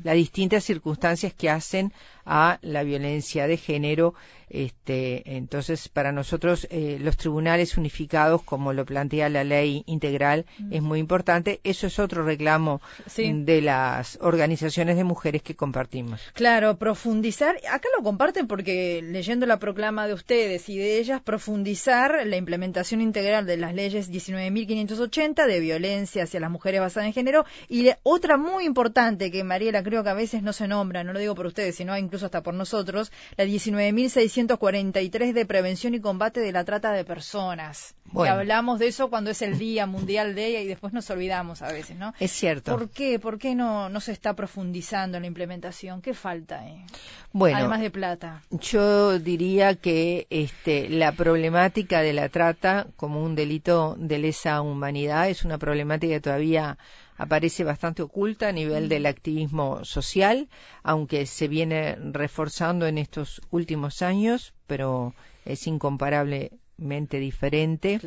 las 0.03 0.15
distintas 0.15 0.65
circunstancias 0.65 1.34
que 1.34 1.50
hacen 1.50 1.93
a 2.25 2.60
la 2.62 2.84
violencia 2.84 3.48
de 3.48 3.58
género 3.58 4.13
este, 4.53 5.24
entonces, 5.36 5.89
para 5.89 6.12
nosotros, 6.12 6.68
eh, 6.70 7.00
los 7.01 7.18
tribunales 7.18 7.75
unificados, 7.75 8.44
como 8.44 8.72
lo 8.72 8.86
plantea 8.86 9.27
la 9.27 9.44
ley 9.44 9.84
integral, 9.88 10.46
es 10.70 10.84
muy 10.84 11.00
importante. 11.00 11.60
Eso 11.63 11.88
es 11.88 11.98
otro 11.98 12.24
reclamo 12.24 12.80
de 13.18 13.62
las 13.62 14.20
organizaciones 14.22 14.96
de 14.96 15.03
mujeres 15.03 15.42
que 15.42 15.56
compartimos. 15.56 16.22
Claro, 16.34 16.77
profundizar, 16.77 17.58
acá 17.72 17.89
lo 17.98 18.03
comparten 18.03 18.46
porque 18.46 19.01
leyendo 19.01 19.48
la 19.48 19.58
proclama 19.58 20.08
de 20.08 20.13
ustedes 20.13 20.70
y 20.70 20.77
de 20.77 21.00
ellas, 21.00 21.20
profundizar 21.22 22.27
la 22.27 22.38
implementación 22.38 23.01
integral 23.01 23.48
de 23.48 23.58
las 23.58 23.74
leyes 23.74 24.12
19.580 24.12 25.48
de 25.48 25.60
violencia 25.60 26.24
hacia 26.24 26.39
las 26.39 26.51
mujeres 26.51 26.80
basadas 26.80 27.08
en 27.08 27.13
género 27.13 27.44
y 27.70 27.89
otra 28.03 28.38
muy 28.38 28.65
importante 28.65 29.32
que 29.32 29.44
Mariela 29.44 29.82
creo 29.82 30.03
que 30.03 30.10
a 30.10 30.13
veces 30.13 30.44
no 30.44 30.53
se 30.53 30.68
nombra, 30.68 31.03
no 31.03 31.12
lo 31.12 31.20
digo 31.20 31.34
por 31.34 31.48
ustedes, 31.48 31.75
sino 31.75 31.92
incluso 32.13 32.27
hasta 32.27 32.43
por 32.43 32.53
nosotros, 32.53 33.12
la 33.36 33.46
19.600 33.46 34.53
143 34.53 35.34
de 35.34 35.46
prevención 35.46 35.93
y 35.93 36.00
combate 36.00 36.39
de 36.39 36.51
la 36.51 36.63
trata 36.63 36.91
de 36.91 37.05
personas. 37.05 37.96
Y 38.13 38.27
hablamos 38.27 38.77
de 38.79 38.88
eso 38.88 39.10
cuando 39.10 39.32
es 39.32 39.41
el 39.41 39.58
Día 39.58 39.86
Mundial 39.86 40.36
de 40.36 40.48
ella 40.48 40.62
y 40.62 40.67
después 40.67 40.93
nos 40.93 41.10
olvidamos 41.10 41.62
a 41.62 41.72
veces, 41.72 41.98
¿no? 41.98 42.13
Es 42.20 42.32
cierto. 42.32 42.77
¿Por 42.77 42.89
qué? 42.89 43.17
¿Por 43.20 43.39
qué 43.39 43.55
no, 43.55 43.89
no 43.89 44.00
se 44.00 44.12
está 44.12 44.36
profundizando 44.36 45.17
en 45.17 45.24
la 45.24 45.27
implementación? 45.27 46.01
¿Qué 46.01 46.13
falta? 46.13 46.67
Eh? 46.67 46.86
Bueno, 47.32 47.58
además 47.58 47.82
de 47.82 47.89
plata. 47.89 48.43
Yo 48.51 49.17
diría 49.17 49.75
que 49.75 50.27
este, 50.29 50.89
la 50.89 51.13
problemática 51.13 52.01
de 52.01 52.13
la 52.13 52.29
trata 52.29 52.88
como 52.96 53.24
un 53.24 53.36
delito 53.36 53.96
de 53.98 54.20
lesa 54.20 54.62
humanidad 54.62 55.29
es 55.29 55.43
una 55.43 55.58
problemática 55.58 56.13
que 56.13 56.22
todavía 56.22 56.77
aparece 57.24 57.63
bastante 57.63 58.01
oculta 58.01 58.50
a 58.50 58.51
nivel 58.51 58.89
del 58.89 59.06
activismo 59.06 59.86
social, 59.86 60.50
aunque 60.84 61.25
se 61.25 61.48
viene 61.48 61.96
reforzando 61.96 62.86
en 62.86 62.98
estos 62.98 63.42
últimos 63.50 64.01
años, 64.01 64.53
pero 64.68 65.13
es 65.46 65.65
incomparablemente 65.68 67.20
diferente. 67.20 68.01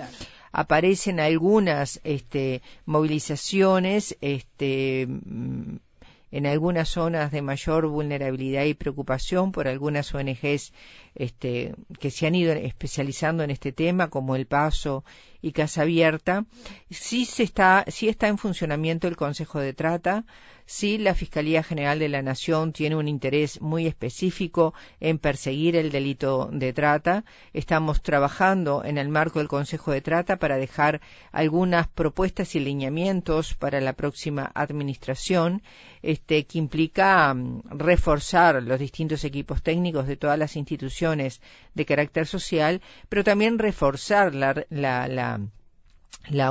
Aparecen 0.52 1.18
algunas 1.20 2.00
este, 2.04 2.62
movilizaciones 2.84 4.16
este, 4.20 5.02
en 5.02 6.46
algunas 6.46 6.88
zonas 6.90 7.30
de 7.32 7.40
mayor 7.40 7.86
vulnerabilidad 7.86 8.64
y 8.64 8.74
preocupación 8.74 9.52
por 9.52 9.68
algunas 9.68 10.14
ONGs 10.14 10.72
este, 11.14 11.74
que 11.98 12.10
se 12.10 12.26
han 12.26 12.34
ido 12.34 12.52
especializando 12.52 13.42
en 13.42 13.50
este 13.50 13.72
tema, 13.72 14.08
como 14.08 14.36
El 14.36 14.46
Paso 14.46 15.04
y 15.46 15.52
Casa 15.52 15.82
Abierta, 15.82 16.44
sí, 16.90 17.24
se 17.24 17.44
está, 17.44 17.84
sí 17.86 18.08
está 18.08 18.26
en 18.26 18.36
funcionamiento 18.36 19.06
el 19.06 19.16
Consejo 19.16 19.60
de 19.60 19.74
Trata, 19.74 20.24
sí 20.66 20.98
la 20.98 21.14
Fiscalía 21.14 21.62
General 21.62 21.98
de 21.98 22.08
la 22.08 22.22
Nación 22.22 22.72
tiene 22.72 22.96
un 22.96 23.06
interés 23.06 23.60
muy 23.60 23.86
específico 23.86 24.74
en 24.98 25.18
perseguir 25.18 25.76
el 25.76 25.92
delito 25.92 26.50
de 26.52 26.72
trata. 26.72 27.24
Estamos 27.52 28.02
trabajando 28.02 28.84
en 28.84 28.98
el 28.98 29.08
marco 29.08 29.38
del 29.38 29.48
Consejo 29.48 29.92
de 29.92 30.00
Trata 30.00 30.36
para 30.36 30.56
dejar 30.56 31.00
algunas 31.30 31.86
propuestas 31.86 32.56
y 32.56 32.60
lineamientos 32.60 33.54
para 33.54 33.80
la 33.80 33.92
próxima 33.92 34.50
administración, 34.54 35.62
este, 36.02 36.44
que 36.44 36.58
implica 36.58 37.32
mm, 37.32 37.62
reforzar 37.70 38.62
los 38.62 38.80
distintos 38.80 39.24
equipos 39.24 39.62
técnicos 39.62 40.06
de 40.08 40.16
todas 40.16 40.38
las 40.38 40.56
instituciones 40.56 41.40
de 41.74 41.86
carácter 41.86 42.26
social, 42.26 42.82
pero 43.08 43.22
también 43.22 43.58
reforzar 43.58 44.34
la, 44.34 44.66
la, 44.70 45.06
la 45.06 45.35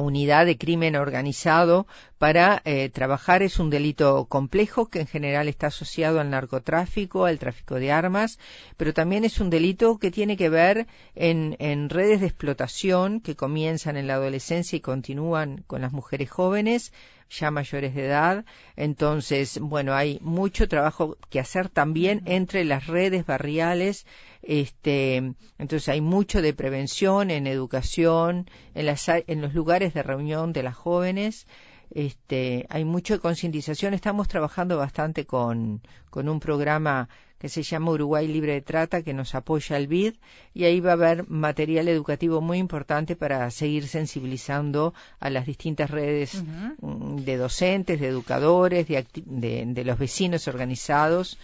unidad 0.01 0.46
de 0.46 0.58
crimen 0.58 0.96
organizado 0.96 1.86
para 2.18 2.62
eh, 2.65 2.89
trabajar. 2.89 3.44
Es 3.44 3.60
un 3.60 3.70
delito 3.70 4.25
complejo 4.25 4.89
que 4.89 5.01
en 5.01 5.08
general 5.08 5.48
está 5.48 5.68
asociado 5.68 6.20
al 6.20 6.30
narcotráfico, 6.30 7.25
al 7.25 7.39
tráfico 7.39 7.75
de 7.75 7.92
armas, 7.92 8.39
pero 8.77 8.94
también 8.94 9.25
es 9.25 9.39
un 9.39 9.50
delito 9.50 9.98
que 9.98 10.12
tiene 10.12 10.38
que 10.38 10.50
ver 10.50 10.88
en, 11.15 11.56
en 11.60 11.89
redes 11.89 12.22
de 12.22 12.27
explotación 12.27 13.20
que 13.20 13.36
comienzan 13.36 13.98
en 13.98 14.08
la 14.08 14.15
adolescencia 14.15 14.77
y 14.77 14.82
continúan 14.82 15.63
con 15.68 15.82
las 15.82 15.92
mujeres 15.92 16.30
jóvenes 16.30 16.94
ya 17.29 17.51
mayores 17.51 17.96
de 17.96 18.05
edad. 18.05 18.46
Entonces, 18.75 19.60
bueno, 19.60 19.94
hay 19.94 20.20
mucho 20.22 20.67
trabajo 20.67 21.17
que 21.29 21.39
hacer 21.39 21.70
también 21.70 22.22
entre 22.25 22.63
las 22.65 22.88
redes 22.88 23.25
barriales 23.25 24.05
este, 24.46 25.15
entonces 25.58 25.89
hay 25.89 26.01
mucho 26.01 26.41
de 26.44 26.53
prevención 26.53 27.32
en 27.32 27.48
educación, 27.48 28.48
en, 28.75 28.86
las, 28.86 29.08
en 29.10 29.41
los 29.41 29.55
lugares 29.55 29.96
de 29.96 30.03
reunión 30.03 30.53
de 30.53 30.62
las 30.62 30.75
jóvenes. 30.75 31.48
Este, 31.92 32.65
hay 32.70 32.86
mucho 32.86 33.13
de 33.13 33.20
concientización. 33.20 33.94
Estamos 33.94 34.27
trabajando 34.27 34.77
bastante 34.77 35.25
con, 35.25 35.82
con 36.10 36.30
un 36.30 36.39
programa 36.39 37.10
que 37.38 37.50
se 37.50 37.63
llama 37.63 37.92
Uruguay 37.92 38.27
Libre 38.27 38.54
de 38.54 38.62
Trata, 38.62 39.04
que 39.04 39.13
nos 39.13 39.36
apoya 39.36 39.77
el 39.77 39.88
BID, 39.88 40.15
y 40.54 40.63
ahí 40.63 40.80
va 40.80 40.92
a 40.92 40.94
haber 40.94 41.30
material 41.30 41.88
educativo 41.89 42.42
muy 42.42 42.58
importante 42.58 43.15
para 43.15 43.51
seguir 43.51 43.88
sensibilizando 43.88 44.94
a 45.20 45.30
las 45.30 45.46
distintas 45.46 45.92
redes 45.92 46.42
mm, 46.82 47.18
de 47.18 47.38
docentes, 47.38 48.00
de 48.00 48.08
educadores, 48.08 48.88
de, 48.88 49.06
de, 49.25 49.63
de, 49.68 49.84
los 49.84 50.00
vecinos 50.00 50.48
organizados. 50.48 51.38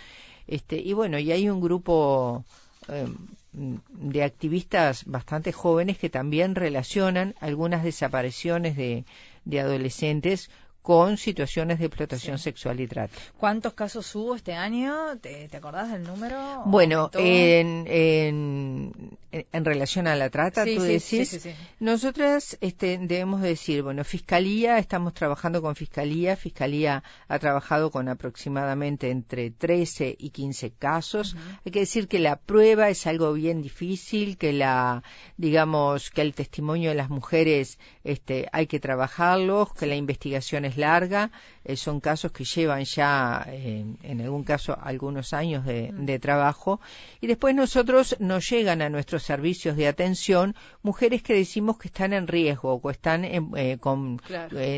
Este, 0.47 0.77
y 0.77 0.93
bueno, 0.93 1.19
y 1.19 1.31
hay 1.31 1.49
un 1.49 1.61
grupo 1.61 2.45
eh, 2.87 3.07
de 3.53 4.23
activistas 4.23 5.03
bastante 5.05 5.51
jóvenes 5.51 5.97
que 5.97 6.09
también 6.09 6.55
relacionan 6.55 7.35
algunas 7.41 7.83
desapariciones 7.83 8.75
de, 8.77 9.03
de 9.45 9.59
adolescentes 9.59 10.49
con 10.81 11.17
situaciones 11.17 11.79
de 11.79 11.85
explotación 11.85 12.39
sexual 12.39 12.79
y 12.79 12.87
trata. 12.87 13.13
¿Cuántos 13.37 13.73
casos 13.73 14.15
hubo 14.15 14.35
este 14.35 14.53
año? 14.53 15.17
¿Te, 15.19 15.47
acordás 15.55 15.91
del 15.91 16.03
número? 16.03 16.63
Bueno, 16.65 17.11
en, 17.13 17.85
en, 17.87 19.17
en, 19.31 19.65
relación 19.65 20.07
a 20.07 20.15
la 20.15 20.29
trata, 20.29 20.65
tú 20.65 20.81
decís, 20.81 21.47
nosotras 21.79 22.57
este, 22.61 22.97
debemos 22.97 23.41
decir, 23.41 23.83
bueno, 23.83 24.03
Fiscalía, 24.03 24.79
estamos 24.79 25.13
trabajando 25.13 25.61
con 25.61 25.75
Fiscalía, 25.75 26.35
Fiscalía 26.35 27.03
ha 27.27 27.39
trabajado 27.39 27.91
con 27.91 28.09
aproximadamente 28.09 29.11
entre 29.11 29.51
13 29.51 30.15
y 30.17 30.31
15 30.31 30.71
casos. 30.71 31.35
Hay 31.63 31.71
que 31.71 31.81
decir 31.81 32.07
que 32.07 32.19
la 32.19 32.37
prueba 32.37 32.89
es 32.89 33.05
algo 33.05 33.33
bien 33.33 33.61
difícil, 33.61 34.37
que 34.37 34.51
la, 34.51 35.03
digamos, 35.37 36.09
que 36.09 36.21
el 36.21 36.33
testimonio 36.33 36.89
de 36.89 36.95
las 36.95 37.09
mujeres 37.09 37.77
este, 38.03 38.47
hay 38.51 38.65
que 38.65 38.79
trabajarlos, 38.79 39.73
que 39.73 39.85
la 39.85 39.95
investigación 39.95 40.65
es 40.65 40.70
larga, 40.77 41.31
eh, 41.63 41.75
son 41.75 41.99
casos 41.99 42.31
que 42.31 42.43
llevan 42.43 42.83
ya, 42.85 43.45
eh, 43.47 43.85
en 44.01 44.21
algún 44.21 44.43
caso, 44.43 44.77
algunos 44.81 45.33
años 45.33 45.65
de, 45.65 45.91
mm. 45.91 46.19
trabajo. 46.19 46.81
Y 47.19 47.27
después 47.27 47.53
nosotros 47.55 48.15
nos 48.19 48.49
llegan 48.49 48.81
a 48.81 48.89
nuestros 48.89 49.23
servicios 49.23 49.77
de 49.77 49.87
atención 49.87 50.55
mujeres 50.81 51.21
que 51.21 51.33
decimos 51.33 51.77
que 51.77 51.87
están 51.87 52.13
en 52.13 52.27
riesgo 52.27 52.79
o 52.81 52.89
están 52.89 53.23
eh, 53.25 53.77
con, 53.79 54.19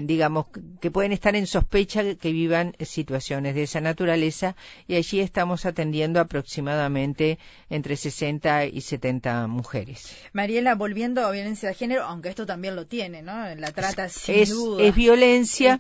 digamos, 0.03 0.47
que 0.81 0.91
pueden 0.91 1.13
estar 1.13 1.35
en 1.35 1.47
sospecha 1.47 2.15
que 2.15 2.31
vivan 2.31 2.75
situaciones 2.81 3.55
de 3.55 3.63
esa 3.63 3.81
naturaleza 3.81 4.55
y 4.88 4.95
allí 4.95 5.19
estamos 5.19 5.65
atendiendo 5.65 6.19
aproximadamente 6.19 7.39
entre 7.69 7.95
60 7.95 8.65
y 8.65 8.81
70 8.81 9.47
mujeres. 9.47 10.15
Mariela, 10.33 10.75
volviendo 10.75 11.25
a 11.25 11.31
violencia 11.31 11.69
de 11.69 11.75
género, 11.75 12.03
aunque 12.03 12.29
esto 12.29 12.45
también 12.45 12.75
lo 12.75 12.85
tiene, 12.85 13.21
¿no? 13.21 13.33
La 13.55 13.71
trata 13.71 14.09
sin 14.09 14.35
es, 14.35 14.50
duda. 14.50 14.83
Es 14.83 14.95
violencia, 14.95 15.79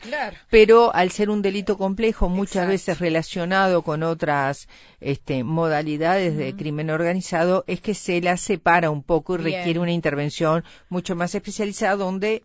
pero 0.49 0.93
al 0.93 1.11
ser 1.11 1.29
un 1.29 1.41
delito 1.41 1.77
complejo, 1.77 2.29
muchas 2.29 2.67
veces 2.67 2.99
relacionado 2.99 3.81
con 3.81 4.03
otras 4.03 4.67
este, 4.99 5.43
modalidades 5.43 6.37
de 6.37 6.55
crimen 6.55 6.89
organizado, 6.89 7.63
es 7.67 7.81
que 7.81 7.93
se 7.93 8.21
la 8.21 8.37
separa 8.37 8.89
un 8.89 9.03
poco 9.03 9.35
y 9.35 9.37
requiere 9.37 9.79
una 9.79 9.91
intervención 9.91 10.63
mucho 10.89 11.15
más 11.15 11.35
especializada 11.35 11.95
donde 11.95 12.43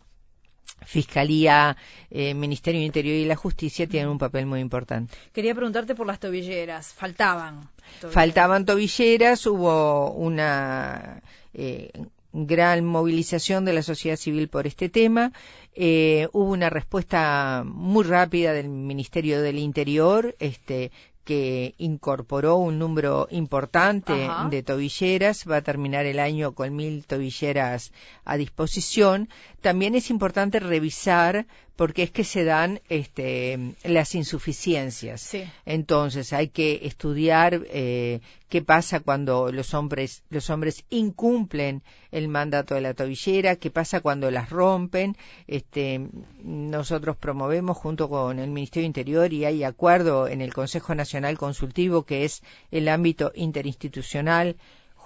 Fiscalía, 0.84 1.76
eh, 2.10 2.34
Ministerio 2.34 2.80
del 2.80 2.86
Interior 2.86 3.16
y 3.16 3.24
la 3.24 3.36
Justicia 3.36 3.86
tienen 3.86 4.08
un 4.08 4.18
papel 4.18 4.46
muy 4.46 4.60
importante. 4.60 5.14
Quería 5.32 5.54
preguntarte 5.54 5.94
por 5.94 6.06
las 6.06 6.20
tobilleras. 6.20 6.92
Faltaban. 6.92 7.68
Faltaban 8.10 8.64
tobilleras. 8.64 9.44
Hubo 9.46 10.12
una 10.12 11.20
eh, 11.52 11.90
gran 12.32 12.84
movilización 12.84 13.64
de 13.64 13.72
la 13.72 13.82
sociedad 13.82 14.16
civil 14.16 14.48
por 14.48 14.66
este 14.66 14.88
tema. 14.88 15.32
Eh, 15.74 16.28
hubo 16.32 16.50
una 16.50 16.70
respuesta 16.70 17.62
muy 17.64 18.04
rápida 18.04 18.52
del 18.52 18.68
Ministerio 18.68 19.40
del 19.40 19.58
Interior, 19.58 20.36
este, 20.38 20.90
que 21.28 21.74
incorporó 21.76 22.56
un 22.56 22.78
número 22.78 23.28
importante 23.30 24.30
de 24.50 24.62
tobilleras, 24.62 25.44
va 25.46 25.56
a 25.56 25.62
terminar 25.62 26.06
el 26.06 26.20
año 26.20 26.52
con 26.52 26.74
mil 26.74 27.04
tobilleras 27.04 27.92
a 28.24 28.38
disposición. 28.38 29.28
También 29.60 29.94
es 29.94 30.08
importante 30.08 30.58
revisar 30.58 31.46
porque 31.78 32.02
es 32.02 32.10
que 32.10 32.24
se 32.24 32.42
dan 32.42 32.80
este, 32.88 33.76
las 33.84 34.16
insuficiencias. 34.16 35.36
Entonces 35.64 36.32
hay 36.32 36.48
que 36.48 36.80
estudiar 36.82 37.62
eh, 37.70 38.18
qué 38.48 38.62
pasa 38.62 38.98
cuando 38.98 39.52
los 39.52 39.74
hombres, 39.74 40.24
los 40.28 40.50
hombres 40.50 40.84
incumplen 40.90 41.84
el 42.10 42.26
mandato 42.26 42.74
de 42.74 42.80
la 42.80 42.94
tobillera, 42.94 43.54
qué 43.54 43.70
pasa 43.70 44.00
cuando 44.00 44.28
las 44.32 44.50
rompen. 44.50 45.16
Este, 45.46 46.00
nosotros 46.42 47.16
promovemos 47.16 47.76
junto 47.76 48.08
con 48.08 48.40
el 48.40 48.50
Ministerio 48.50 48.88
Interior 48.88 49.32
y 49.32 49.44
hay 49.44 49.62
acuerdo 49.62 50.26
en 50.26 50.40
el 50.40 50.52
Consejo 50.52 50.96
Nacional 50.96 51.38
Consultivo, 51.38 52.02
que 52.02 52.24
es 52.24 52.42
el 52.72 52.88
ámbito 52.88 53.30
interinstitucional 53.36 54.56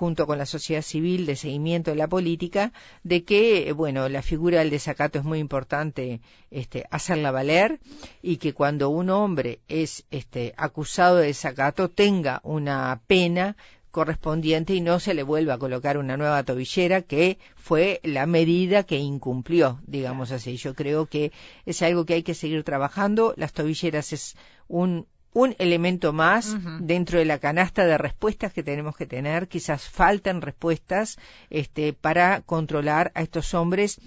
junto 0.02 0.26
con 0.26 0.36
la 0.36 0.46
sociedad 0.46 0.82
civil 0.82 1.26
de 1.26 1.36
seguimiento 1.36 1.92
de 1.92 1.96
la 1.96 2.08
política, 2.08 2.72
de 3.04 3.22
que, 3.22 3.70
bueno, 3.70 4.08
la 4.08 4.20
figura 4.20 4.58
del 4.58 4.70
desacato 4.70 5.20
es 5.20 5.24
muy 5.24 5.38
importante 5.38 6.20
este, 6.50 6.86
hacerla 6.90 7.30
valer 7.30 7.78
y 8.20 8.38
que 8.38 8.52
cuando 8.52 8.88
un 8.90 9.10
hombre 9.10 9.60
es 9.68 10.04
este, 10.10 10.54
acusado 10.56 11.18
de 11.18 11.28
desacato 11.28 11.88
tenga 11.88 12.40
una 12.42 13.00
pena 13.06 13.56
correspondiente 13.92 14.74
y 14.74 14.80
no 14.80 14.98
se 14.98 15.14
le 15.14 15.22
vuelva 15.22 15.54
a 15.54 15.58
colocar 15.58 15.96
una 15.98 16.16
nueva 16.16 16.42
tobillera 16.42 17.02
que 17.02 17.38
fue 17.54 18.00
la 18.02 18.26
medida 18.26 18.82
que 18.82 18.98
incumplió, 18.98 19.78
digamos 19.86 20.32
así. 20.32 20.56
Yo 20.56 20.74
creo 20.74 21.06
que 21.06 21.30
es 21.64 21.80
algo 21.80 22.06
que 22.06 22.14
hay 22.14 22.22
que 22.24 22.34
seguir 22.34 22.64
trabajando. 22.64 23.34
Las 23.36 23.52
tobilleras 23.52 24.12
es 24.12 24.34
un 24.66 25.06
un 25.34 25.54
elemento 25.58 26.12
más 26.12 26.54
dentro 26.80 27.18
de 27.18 27.24
la 27.24 27.38
canasta 27.38 27.86
de 27.86 27.96
respuestas 27.98 28.52
que 28.52 28.62
tenemos 28.62 28.96
que 28.96 29.06
tener. 29.06 29.48
Quizás 29.48 29.88
faltan 29.88 30.42
respuestas 30.42 31.18
este, 31.48 31.92
para 31.92 32.42
controlar 32.42 33.12
a 33.14 33.22
estos 33.22 33.54
hombres 33.54 33.98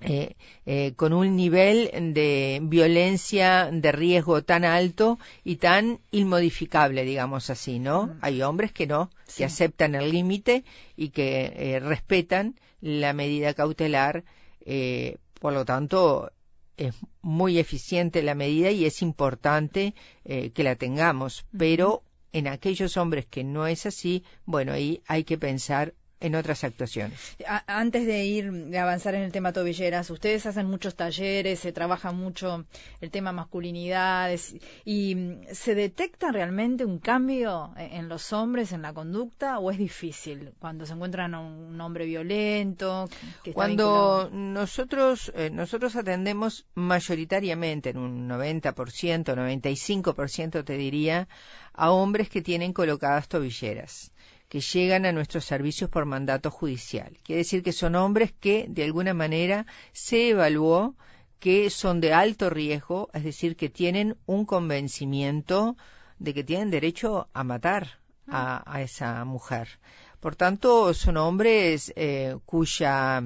eh, 0.00 0.36
eh, 0.64 0.92
con 0.94 1.12
un 1.12 1.34
nivel 1.34 1.90
de 2.14 2.60
violencia, 2.62 3.68
de 3.72 3.90
riesgo 3.90 4.42
tan 4.42 4.64
alto 4.64 5.18
y 5.42 5.56
tan 5.56 5.98
inmodificable, 6.12 7.04
digamos 7.04 7.50
así, 7.50 7.80
¿no? 7.80 8.16
Hay 8.20 8.42
hombres 8.42 8.70
que 8.70 8.86
no, 8.86 9.10
que 9.36 9.44
aceptan 9.44 9.96
el 9.96 10.12
límite 10.12 10.64
y 10.96 11.08
que 11.08 11.52
eh, 11.56 11.80
respetan 11.80 12.54
la 12.80 13.12
medida 13.12 13.54
cautelar. 13.54 14.24
por 15.40 15.52
lo 15.52 15.64
tanto, 15.64 16.30
es 16.78 16.94
muy 17.20 17.58
eficiente 17.58 18.22
la 18.22 18.34
medida 18.34 18.70
y 18.70 18.86
es 18.86 19.02
importante 19.02 19.94
eh, 20.24 20.50
que 20.50 20.64
la 20.64 20.76
tengamos, 20.76 21.44
pero 21.56 22.02
en 22.32 22.46
aquellos 22.46 22.96
hombres 22.96 23.26
que 23.26 23.44
no 23.44 23.66
es 23.66 23.84
así, 23.84 24.24
bueno, 24.46 24.72
ahí 24.72 25.02
hay 25.06 25.24
que 25.24 25.36
pensar 25.36 25.94
en 26.20 26.34
otras 26.34 26.64
actuaciones. 26.64 27.36
antes 27.66 28.06
de 28.06 28.24
ir 28.24 28.52
de 28.52 28.78
avanzar 28.78 29.14
en 29.14 29.22
el 29.22 29.32
tema 29.32 29.52
tobilleras, 29.52 30.10
ustedes 30.10 30.46
hacen 30.46 30.66
muchos 30.66 30.96
talleres, 30.96 31.60
se 31.60 31.72
trabaja 31.72 32.12
mucho 32.12 32.64
el 33.00 33.10
tema 33.10 33.32
masculinidades 33.32 34.56
y 34.84 35.14
mm, 35.14 35.40
se 35.52 35.74
detecta 35.74 36.32
realmente 36.32 36.84
un 36.84 36.98
cambio 36.98 37.72
e, 37.76 37.96
en 37.96 38.08
los 38.08 38.32
hombres 38.32 38.72
en 38.72 38.82
la 38.82 38.92
conducta 38.92 39.58
o 39.58 39.70
es 39.70 39.78
difícil 39.78 40.52
cuando 40.58 40.86
se 40.86 40.94
encuentran 40.94 41.34
a 41.34 41.40
un 41.40 41.80
hombre 41.80 42.04
violento. 42.06 43.08
cuando 43.54 44.28
nosotros 44.32 45.32
eh, 45.36 45.50
nosotros 45.50 45.94
atendemos 45.96 46.66
mayoritariamente 46.74 47.90
en 47.90 47.98
un 47.98 48.28
90%, 48.28 48.74
95% 48.74 50.64
te 50.64 50.76
diría 50.76 51.28
a 51.72 51.90
hombres 51.92 52.28
que 52.28 52.42
tienen 52.42 52.72
colocadas 52.72 53.28
tobilleras 53.28 54.12
que 54.48 54.60
llegan 54.60 55.04
a 55.06 55.12
nuestros 55.12 55.44
servicios 55.44 55.90
por 55.90 56.06
mandato 56.06 56.50
judicial. 56.50 57.18
Quiere 57.22 57.38
decir 57.38 57.62
que 57.62 57.72
son 57.72 57.94
hombres 57.94 58.32
que, 58.32 58.66
de 58.68 58.84
alguna 58.84 59.14
manera, 59.14 59.66
se 59.92 60.30
evaluó 60.30 60.96
que 61.38 61.70
son 61.70 62.00
de 62.00 62.12
alto 62.12 62.50
riesgo, 62.50 63.10
es 63.12 63.24
decir, 63.24 63.56
que 63.56 63.68
tienen 63.68 64.16
un 64.26 64.44
convencimiento 64.44 65.76
de 66.18 66.34
que 66.34 66.44
tienen 66.44 66.70
derecho 66.70 67.28
a 67.32 67.44
matar 67.44 67.98
a, 68.30 68.82
esa 68.82 69.24
mujer. 69.24 69.68
Por 70.20 70.34
tanto, 70.34 70.92
son 70.94 71.16
hombres 71.16 71.92
eh, 71.94 72.36
cuya 72.44 73.22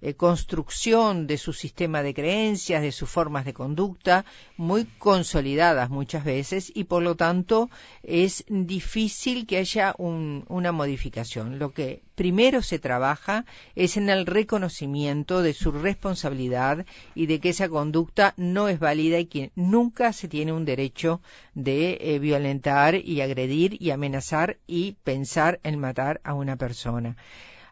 eh, 0.00 0.14
construcción 0.14 1.26
de 1.26 1.36
su 1.36 1.52
sistema 1.52 2.04
de 2.04 2.14
creencias, 2.14 2.80
de 2.80 2.92
sus 2.92 3.10
formas 3.10 3.44
de 3.44 3.52
conducta, 3.52 4.24
muy 4.56 4.84
consolidadas 4.84 5.90
muchas 5.90 6.24
veces 6.24 6.70
y 6.72 6.84
por 6.84 7.02
lo 7.02 7.16
tanto 7.16 7.68
es 8.04 8.44
difícil 8.48 9.46
que 9.46 9.56
haya 9.56 9.96
una 9.98 10.70
modificación. 10.72 11.58
Lo 11.58 11.72
que 11.72 12.02
primero 12.14 12.62
se 12.62 12.78
trabaja 12.78 13.44
es 13.74 13.96
en 13.96 14.08
el 14.08 14.26
reconocimiento 14.26 15.42
de 15.42 15.54
su 15.54 15.72
responsabilidad 15.72 16.86
y 17.14 17.26
de 17.26 17.40
que 17.40 17.50
esa 17.50 17.68
conducta 17.68 18.34
no 18.36 18.68
es 18.68 18.78
válida 18.78 19.18
y 19.18 19.26
que 19.26 19.50
nunca 19.56 20.12
se 20.12 20.28
tiene 20.28 20.52
un 20.52 20.64
derecho 20.64 21.20
de 21.54 21.98
eh, 22.00 22.18
violentar 22.20 22.94
y 22.94 23.20
agredir 23.20 23.76
y 23.80 23.90
amenazar 23.90 24.58
y 24.66 24.92
pensar 25.02 25.58
en 25.64 25.78
matar 25.78 26.20
a 26.28 26.34
una 26.34 26.56
persona. 26.56 27.16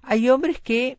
Hay 0.03 0.31
hombres 0.31 0.61
que 0.61 0.99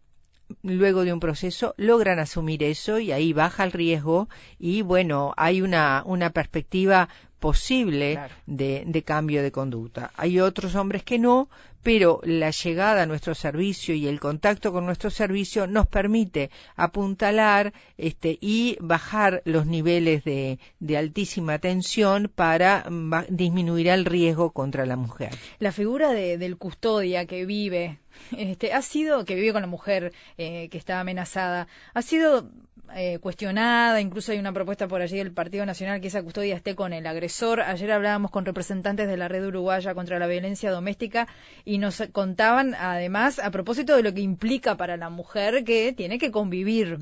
luego 0.62 1.04
de 1.04 1.12
un 1.12 1.20
proceso 1.20 1.74
logran 1.78 2.20
asumir 2.20 2.64
eso 2.64 3.00
y 3.00 3.12
ahí 3.12 3.34
baja 3.34 3.64
el 3.64 3.72
riesgo 3.72 4.30
y 4.60 4.84
bueno, 4.84 5.34
hay 5.38 5.62
una, 5.62 6.04
una 6.06 6.30
perspectiva 6.30 7.10
posible 7.40 8.20
de, 8.46 8.84
de, 8.86 9.04
cambio 9.04 9.44
de 9.44 9.52
conducta. 9.52 10.12
Hay 10.16 10.40
otros 10.40 10.76
hombres 10.76 11.04
que 11.04 11.20
no, 11.20 11.50
pero 11.84 12.20
la 12.24 12.52
llegada 12.52 13.04
a 13.04 13.06
nuestro 13.06 13.36
servicio 13.36 13.96
y 13.96 14.08
el 14.08 14.20
contacto 14.20 14.74
con 14.74 14.86
nuestro 14.86 15.10
servicio 15.10 15.68
nos 15.68 15.88
permite 15.88 16.50
apuntalar 16.76 17.74
este, 17.98 18.38
y 18.42 18.78
bajar 18.82 19.42
los 19.46 19.66
niveles 19.66 20.24
de, 20.24 20.60
de 20.80 20.98
altísima 20.98 21.60
tensión 21.60 22.30
para 22.34 22.86
disminuir 23.30 23.88
el 23.88 24.06
riesgo 24.06 24.52
contra 24.52 24.86
la 24.86 24.96
mujer. 24.96 25.30
La 25.60 25.72
figura 25.72 26.12
de, 26.12 26.38
del 26.38 26.58
custodia 26.58 27.26
que 27.26 27.46
vive 27.46 28.00
este, 28.38 28.74
ha 28.74 28.82
sido, 28.82 29.26
que 29.26 29.36
vive 29.36 29.54
con 29.54 29.62
la 29.62 29.68
mujer 29.68 30.14
eh, 30.38 30.70
que 30.70 30.78
está 30.78 31.00
amenazada, 31.00 31.68
ha 31.94 32.02
sido 32.02 32.50
eh, 32.96 33.20
cuestionada, 33.20 34.00
incluso 34.02 34.32
hay 34.32 34.40
una 34.40 34.54
propuesta 34.54 34.88
por 34.88 35.02
allí 35.02 35.18
del 35.18 35.32
Partido 35.32 35.66
Nacional 35.66 36.02
que 36.02 36.08
esa 36.08 36.24
custodia 36.24 36.56
esté 36.56 36.76
con 36.76 36.94
el 36.94 37.06
agresor. 37.06 37.62
Ayer 37.62 37.92
hablábamos 37.92 38.32
con 38.32 38.46
representantes 38.46 39.08
de 39.08 39.18
la 39.18 39.28
red 39.28 39.46
uruguaya 39.46 39.94
contra 39.94 40.20
la 40.20 40.28
violencia 40.28 40.72
doméstica 40.72 41.28
y 41.66 41.78
nos 41.78 42.02
contaban 42.12 42.76
además 42.76 43.40
a 43.40 43.52
propósito 43.52 43.96
de 43.96 44.04
lo 44.04 44.14
que 44.14 44.22
implica 44.22 44.78
para 44.78 44.98
la 44.98 45.10
mujer 45.10 45.64
que 45.64 45.94
tiene 45.94 46.18
que 46.18 46.32
convivir 46.32 47.00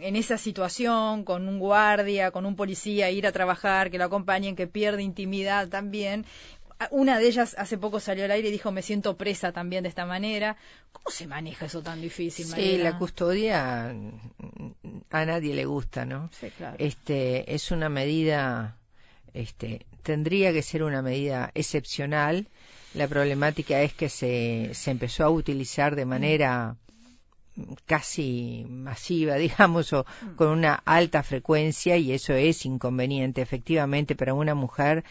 en 0.00 0.16
esa 0.16 0.38
situación 0.38 1.24
con 1.24 1.48
un 1.48 1.58
guardia, 1.58 2.30
con 2.30 2.46
un 2.46 2.56
policía, 2.56 3.10
ir 3.10 3.26
a 3.26 3.32
trabajar, 3.32 3.90
que 3.90 3.98
lo 3.98 4.04
acompañen, 4.04 4.56
que 4.56 4.66
pierde 4.66 5.02
intimidad 5.02 5.68
también 5.68 6.24
una 6.90 7.18
de 7.18 7.26
ellas 7.26 7.54
hace 7.58 7.78
poco 7.78 8.00
salió 8.00 8.24
al 8.24 8.30
aire 8.30 8.48
y 8.48 8.52
dijo 8.52 8.72
me 8.72 8.82
siento 8.82 9.16
presa 9.16 9.52
también 9.52 9.82
de 9.82 9.88
esta 9.88 10.06
manera. 10.06 10.56
¿Cómo 10.92 11.10
se 11.10 11.26
maneja 11.26 11.66
eso 11.66 11.82
tan 11.82 12.00
difícil? 12.00 12.46
Sí, 12.46 12.78
la 12.78 12.98
custodia 12.98 13.94
a 15.10 15.24
nadie 15.24 15.54
le 15.54 15.64
gusta, 15.64 16.04
¿no? 16.04 16.30
Sí, 16.38 16.50
claro. 16.56 16.76
Este 16.78 17.54
es 17.54 17.70
una 17.70 17.88
medida, 17.88 18.76
este, 19.32 19.86
tendría 20.02 20.52
que 20.52 20.62
ser 20.62 20.82
una 20.82 21.02
medida 21.02 21.50
excepcional. 21.54 22.48
La 22.94 23.08
problemática 23.08 23.82
es 23.82 23.92
que 23.92 24.08
se, 24.08 24.70
se 24.72 24.90
empezó 24.90 25.24
a 25.24 25.30
utilizar 25.30 25.96
de 25.96 26.04
manera 26.04 26.76
casi 27.86 28.66
masiva, 28.68 29.34
digamos, 29.36 29.92
o 29.92 30.06
con 30.36 30.48
una 30.48 30.74
alta 30.74 31.22
frecuencia 31.22 31.96
y 31.96 32.12
eso 32.12 32.34
es 32.34 32.64
inconveniente. 32.66 33.42
Efectivamente, 33.42 34.14
para 34.16 34.34
una 34.34 34.54
mujer 34.54 35.04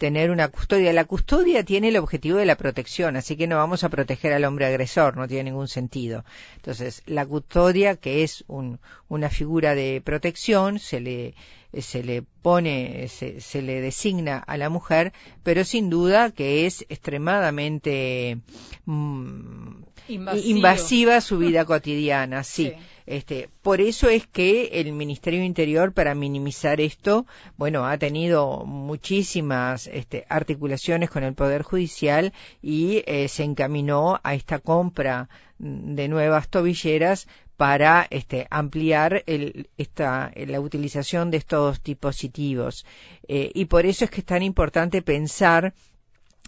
tener 0.00 0.30
una 0.30 0.48
custodia. 0.48 0.94
La 0.94 1.04
custodia 1.04 1.62
tiene 1.62 1.88
el 1.88 1.98
objetivo 1.98 2.38
de 2.38 2.46
la 2.46 2.56
protección, 2.56 3.18
así 3.18 3.36
que 3.36 3.46
no 3.46 3.58
vamos 3.58 3.84
a 3.84 3.90
proteger 3.90 4.32
al 4.32 4.46
hombre 4.46 4.64
agresor, 4.64 5.14
no 5.18 5.28
tiene 5.28 5.50
ningún 5.50 5.68
sentido. 5.68 6.24
Entonces, 6.56 7.02
la 7.04 7.26
custodia, 7.26 7.96
que 7.96 8.22
es 8.22 8.42
una 8.48 9.28
figura 9.28 9.74
de 9.74 10.00
protección, 10.02 10.78
se 10.78 11.00
le, 11.00 11.34
se 11.78 12.02
le 12.02 12.22
pone, 12.22 13.08
se, 13.08 13.62
le 13.62 13.80
designa 13.80 14.38
a 14.38 14.56
la 14.56 14.68
mujer, 14.68 15.12
pero 15.42 15.64
sin 15.64 15.90
duda 15.90 16.30
que 16.30 16.66
es 16.66 16.84
extremadamente 16.88 18.38
mm, 18.86 19.82
invasiva 20.08 21.20
su 21.20 21.38
vida 21.38 21.64
cotidiana, 21.64 22.42
sí. 22.44 22.72
Este, 23.06 23.48
por 23.62 23.80
eso 23.80 24.08
es 24.08 24.28
que 24.28 24.66
el 24.74 24.92
Ministerio 24.92 25.42
Interior, 25.42 25.92
para 25.92 26.14
minimizar 26.14 26.80
esto, 26.80 27.26
bueno, 27.56 27.84
ha 27.84 27.98
tenido 27.98 28.64
muchísimas 28.66 29.88
este, 29.88 30.26
articulaciones 30.28 31.10
con 31.10 31.24
el 31.24 31.34
Poder 31.34 31.62
Judicial 31.62 32.32
y 32.62 33.02
eh, 33.06 33.26
se 33.26 33.42
encaminó 33.42 34.20
a 34.22 34.34
esta 34.34 34.60
compra 34.60 35.28
de 35.58 36.06
nuevas 36.06 36.48
tobilleras 36.48 37.26
para 37.60 38.06
este, 38.08 38.46
ampliar 38.48 39.22
el, 39.26 39.68
esta, 39.76 40.32
la 40.34 40.60
utilización 40.60 41.30
de 41.30 41.36
estos 41.36 41.82
dispositivos. 41.82 42.86
Eh, 43.28 43.50
y 43.52 43.66
por 43.66 43.84
eso 43.84 44.06
es 44.06 44.10
que 44.10 44.22
es 44.22 44.26
tan 44.26 44.42
importante 44.42 45.02
pensar 45.02 45.74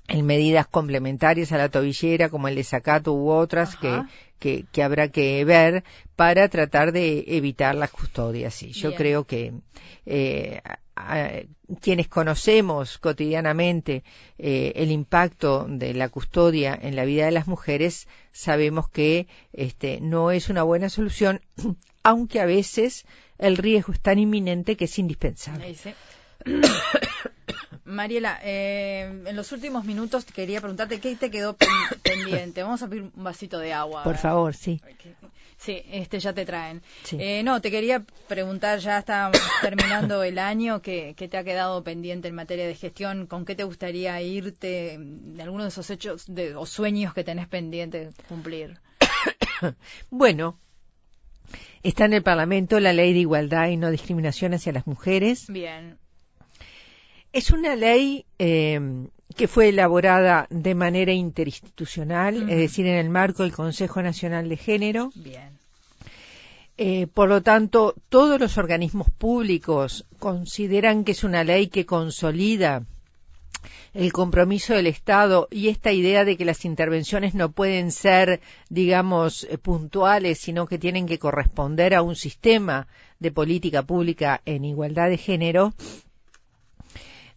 en 0.08 0.24
medidas 0.24 0.66
complementarias 0.68 1.52
a 1.52 1.58
la 1.58 1.68
tobillera 1.68 2.30
como 2.30 2.48
el 2.48 2.54
desacato 2.54 3.12
u 3.12 3.28
otras 3.28 3.76
que, 3.76 4.64
que, 4.72 4.82
habrá 4.82 5.08
que 5.08 5.44
ver 5.44 5.84
para 6.16 6.48
tratar 6.48 6.92
de 6.92 7.24
evitar 7.26 7.74
las 7.74 7.90
custodias. 7.90 8.54
Sí, 8.54 8.72
yo 8.72 8.94
creo 8.94 9.24
que 9.24 9.52
eh, 10.06 10.62
quienes 11.80 12.08
conocemos 12.08 12.98
cotidianamente 12.98 14.04
eh, 14.38 14.72
el 14.76 14.90
impacto 14.90 15.66
de 15.68 15.94
la 15.94 16.08
custodia 16.08 16.78
en 16.80 16.96
la 16.96 17.04
vida 17.04 17.24
de 17.24 17.32
las 17.32 17.46
mujeres 17.46 18.08
sabemos 18.32 18.88
que 18.88 19.26
este, 19.52 20.00
no 20.00 20.30
es 20.30 20.48
una 20.48 20.62
buena 20.62 20.88
solución, 20.90 21.40
aunque 22.02 22.40
a 22.40 22.46
veces 22.46 23.06
el 23.38 23.56
riesgo 23.56 23.92
es 23.92 24.00
tan 24.00 24.18
inminente 24.18 24.76
que 24.76 24.84
es 24.84 24.98
indispensable. 24.98 25.76
Mariela, 27.92 28.40
eh, 28.42 29.22
en 29.26 29.36
los 29.36 29.52
últimos 29.52 29.84
minutos 29.84 30.24
quería 30.24 30.60
preguntarte 30.60 30.98
qué 31.00 31.14
te 31.16 31.30
quedó 31.30 31.56
pendiente. 32.02 32.62
Vamos 32.62 32.82
a 32.82 32.88
pedir 32.88 33.02
un 33.02 33.24
vasito 33.24 33.58
de 33.58 33.72
agua. 33.72 34.02
Por 34.02 34.16
favor, 34.16 34.54
sí. 34.54 34.80
Sí, 35.58 35.80
este 35.90 36.18
ya 36.18 36.32
te 36.32 36.44
traen. 36.44 36.82
Eh, 37.12 37.42
no, 37.44 37.60
te 37.60 37.70
quería 37.70 38.02
preguntar, 38.26 38.80
ya 38.80 38.98
está 38.98 39.30
terminando 39.60 40.24
el 40.24 40.40
año, 40.40 40.82
¿qué, 40.82 41.14
te 41.14 41.36
ha 41.36 41.44
quedado 41.44 41.84
pendiente 41.84 42.26
en 42.26 42.34
materia 42.34 42.66
de 42.66 42.74
gestión? 42.74 43.28
¿Con 43.28 43.44
qué 43.44 43.54
te 43.54 43.62
gustaría 43.62 44.20
irte 44.22 44.98
de 44.98 45.42
alguno 45.42 45.62
de 45.62 45.68
esos 45.68 45.88
hechos 45.90 46.24
de, 46.26 46.56
o 46.56 46.66
sueños 46.66 47.14
que 47.14 47.22
tenés 47.22 47.46
pendiente 47.46 48.10
cumplir? 48.28 48.80
bueno, 50.10 50.58
está 51.84 52.06
en 52.06 52.14
el 52.14 52.24
Parlamento 52.24 52.80
la 52.80 52.92
ley 52.92 53.12
de 53.12 53.20
igualdad 53.20 53.68
y 53.68 53.76
no 53.76 53.92
discriminación 53.92 54.54
hacia 54.54 54.72
las 54.72 54.88
mujeres. 54.88 55.46
Bien. 55.46 56.01
Es 57.32 57.50
una 57.50 57.76
ley 57.76 58.24
eh, 58.38 58.80
que 59.36 59.48
fue 59.48 59.70
elaborada 59.70 60.46
de 60.50 60.74
manera 60.74 61.12
interinstitucional, 61.12 62.50
es 62.50 62.58
decir, 62.58 62.86
en 62.86 62.96
el 62.96 63.08
marco 63.08 63.42
del 63.42 63.52
Consejo 63.52 64.02
Nacional 64.02 64.48
de 64.48 64.56
Género. 64.56 65.10
Bien. 65.14 65.50
Eh, 66.78 67.06
por 67.06 67.28
lo 67.28 67.42
tanto, 67.42 67.94
todos 68.08 68.40
los 68.40 68.58
organismos 68.58 69.08
públicos 69.10 70.06
consideran 70.18 71.04
que 71.04 71.12
es 71.12 71.22
una 71.22 71.44
ley 71.44 71.68
que 71.68 71.86
consolida 71.86 72.84
el 73.94 74.12
compromiso 74.12 74.74
del 74.74 74.86
Estado 74.86 75.48
y 75.50 75.68
esta 75.68 75.92
idea 75.92 76.24
de 76.24 76.36
que 76.36 76.44
las 76.44 76.64
intervenciones 76.64 77.34
no 77.34 77.52
pueden 77.52 77.92
ser, 77.92 78.40
digamos, 78.70 79.44
eh, 79.44 79.58
puntuales, 79.58 80.38
sino 80.38 80.66
que 80.66 80.78
tienen 80.78 81.06
que 81.06 81.18
corresponder 81.18 81.94
a 81.94 82.02
un 82.02 82.16
sistema 82.16 82.88
de 83.20 83.30
política 83.30 83.82
pública 83.82 84.40
en 84.46 84.64
igualdad 84.64 85.08
de 85.10 85.18
género, 85.18 85.74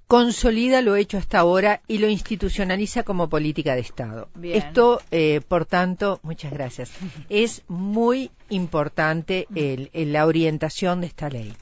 consolida 0.08 0.82
lo 0.82 0.96
hecho 0.96 1.18
hasta 1.18 1.40
ahora 1.40 1.82
y 1.88 1.98
lo 1.98 2.08
institucionaliza 2.08 3.04
como 3.04 3.30
política 3.30 3.76
de 3.76 3.82
Estado. 3.82 4.30
Esto, 4.44 5.02
eh, 5.12 5.42
por 5.48 5.66
tanto, 5.66 6.20
muchas 6.24 6.52
gracias, 6.52 6.92
es 7.30 7.64
muy 7.68 8.32
importante 8.50 9.48
el, 9.56 9.90
la 9.94 10.26
orientación 10.26 11.02
de 11.02 11.08
esta 11.08 11.30
ley. 11.30 11.54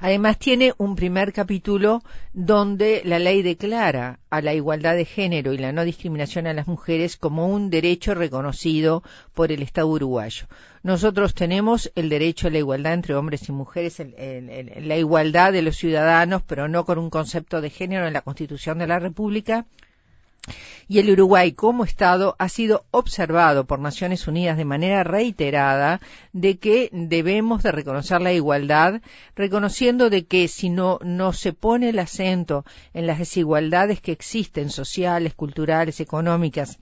Además 0.00 0.38
tiene 0.38 0.72
un 0.78 0.96
primer 0.96 1.32
capítulo 1.32 2.02
donde 2.32 3.02
la 3.04 3.18
ley 3.18 3.42
declara 3.42 4.18
a 4.30 4.40
la 4.40 4.54
igualdad 4.54 4.94
de 4.96 5.04
género 5.04 5.52
y 5.52 5.58
la 5.58 5.72
no 5.72 5.84
discriminación 5.84 6.46
a 6.46 6.52
las 6.52 6.66
mujeres 6.66 7.16
como 7.16 7.48
un 7.48 7.70
derecho 7.70 8.14
reconocido 8.14 9.02
por 9.34 9.52
el 9.52 9.62
Estado 9.62 9.88
uruguayo. 9.88 10.46
Nosotros 10.82 11.34
tenemos 11.34 11.92
el 11.94 12.08
derecho 12.08 12.48
a 12.48 12.50
la 12.50 12.58
igualdad 12.58 12.94
entre 12.94 13.14
hombres 13.14 13.48
y 13.48 13.52
mujeres, 13.52 14.00
la 14.00 14.96
igualdad 14.96 15.52
de 15.52 15.62
los 15.62 15.76
ciudadanos, 15.76 16.42
pero 16.42 16.68
no 16.68 16.84
con 16.84 16.98
un 16.98 17.10
concepto 17.10 17.60
de 17.60 17.70
género 17.70 18.06
en 18.06 18.12
la 18.12 18.22
Constitución 18.22 18.78
de 18.78 18.86
la 18.86 18.98
República 18.98 19.66
y 20.88 20.98
el 20.98 21.10
Uruguay 21.10 21.52
como 21.52 21.84
Estado 21.84 22.34
ha 22.38 22.48
sido 22.48 22.86
observado 22.90 23.66
por 23.66 23.78
Naciones 23.78 24.26
Unidas 24.26 24.56
de 24.56 24.64
manera 24.64 25.04
reiterada 25.04 26.00
de 26.32 26.58
que 26.58 26.88
debemos 26.92 27.62
de 27.62 27.72
reconocer 27.72 28.22
la 28.22 28.32
igualdad, 28.32 29.02
reconociendo 29.36 30.08
de 30.08 30.26
que 30.26 30.48
si 30.48 30.70
no, 30.70 30.98
no 31.02 31.34
se 31.34 31.52
pone 31.52 31.90
el 31.90 31.98
acento 31.98 32.64
en 32.94 33.06
las 33.06 33.18
desigualdades 33.18 34.00
que 34.00 34.12
existen 34.12 34.70
sociales, 34.70 35.34
culturales, 35.34 36.00
económicas, 36.00 36.78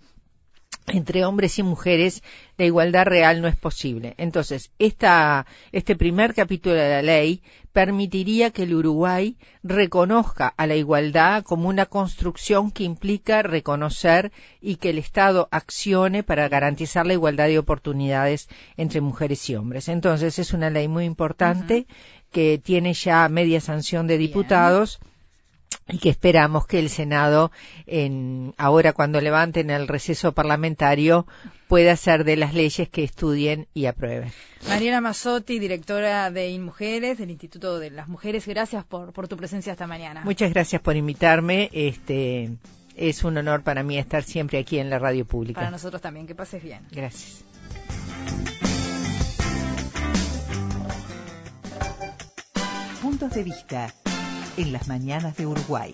entre 0.88 1.24
hombres 1.24 1.58
y 1.58 1.62
mujeres 1.62 2.22
la 2.56 2.64
igualdad 2.64 3.06
real 3.06 3.42
no 3.42 3.48
es 3.48 3.56
posible. 3.56 4.14
Entonces, 4.18 4.70
esta, 4.78 5.46
este 5.72 5.96
primer 5.96 6.34
capítulo 6.34 6.76
de 6.76 6.88
la 6.88 7.02
ley 7.02 7.42
permitiría 7.72 8.50
que 8.50 8.62
el 8.62 8.74
Uruguay 8.74 9.36
reconozca 9.62 10.54
a 10.56 10.66
la 10.66 10.76
igualdad 10.76 11.42
como 11.42 11.68
una 11.68 11.86
construcción 11.86 12.70
que 12.70 12.84
implica 12.84 13.42
reconocer 13.42 14.32
y 14.62 14.76
que 14.76 14.90
el 14.90 14.98
Estado 14.98 15.48
accione 15.50 16.22
para 16.22 16.48
garantizar 16.48 17.06
la 17.06 17.12
igualdad 17.12 17.48
de 17.48 17.58
oportunidades 17.58 18.48
entre 18.76 19.02
mujeres 19.02 19.50
y 19.50 19.56
hombres. 19.56 19.88
Entonces, 19.88 20.38
es 20.38 20.54
una 20.54 20.70
ley 20.70 20.88
muy 20.88 21.04
importante 21.04 21.86
que 22.32 22.58
tiene 22.62 22.94
ya 22.94 23.28
media 23.28 23.60
sanción 23.60 24.06
de 24.06 24.18
diputados 24.18 25.00
y 25.88 25.98
que 25.98 26.10
esperamos 26.10 26.66
que 26.66 26.78
el 26.78 26.90
Senado, 26.90 27.52
en, 27.86 28.54
ahora 28.56 28.92
cuando 28.92 29.20
levanten 29.20 29.70
el 29.70 29.88
receso 29.88 30.32
parlamentario, 30.32 31.26
pueda 31.68 31.96
ser 31.96 32.24
de 32.24 32.36
las 32.36 32.54
leyes 32.54 32.88
que 32.88 33.04
estudien 33.04 33.68
y 33.74 33.86
aprueben. 33.86 34.32
Mariana 34.68 35.00
Mazzotti, 35.00 35.58
directora 35.58 36.30
de 36.30 36.50
InMujeres, 36.50 37.18
del 37.18 37.30
Instituto 37.30 37.78
de 37.78 37.90
las 37.90 38.08
Mujeres, 38.08 38.46
gracias 38.46 38.84
por, 38.84 39.12
por 39.12 39.28
tu 39.28 39.36
presencia 39.36 39.72
esta 39.72 39.86
mañana. 39.86 40.22
Muchas 40.24 40.52
gracias 40.52 40.82
por 40.82 40.96
invitarme. 40.96 41.70
Este, 41.72 42.50
es 42.96 43.24
un 43.24 43.36
honor 43.36 43.62
para 43.62 43.82
mí 43.82 43.98
estar 43.98 44.22
siempre 44.22 44.58
aquí 44.58 44.78
en 44.78 44.90
la 44.90 44.98
radio 44.98 45.24
pública. 45.24 45.60
Para 45.60 45.70
nosotros 45.70 46.02
también, 46.02 46.26
que 46.26 46.34
pases 46.34 46.62
bien. 46.62 46.80
Gracias. 46.90 47.44
Puntos 53.00 53.30
de 53.30 53.44
vista 53.44 53.94
en 54.56 54.72
las 54.72 54.88
mañanas 54.88 55.36
de 55.36 55.46
Uruguay. 55.46 55.92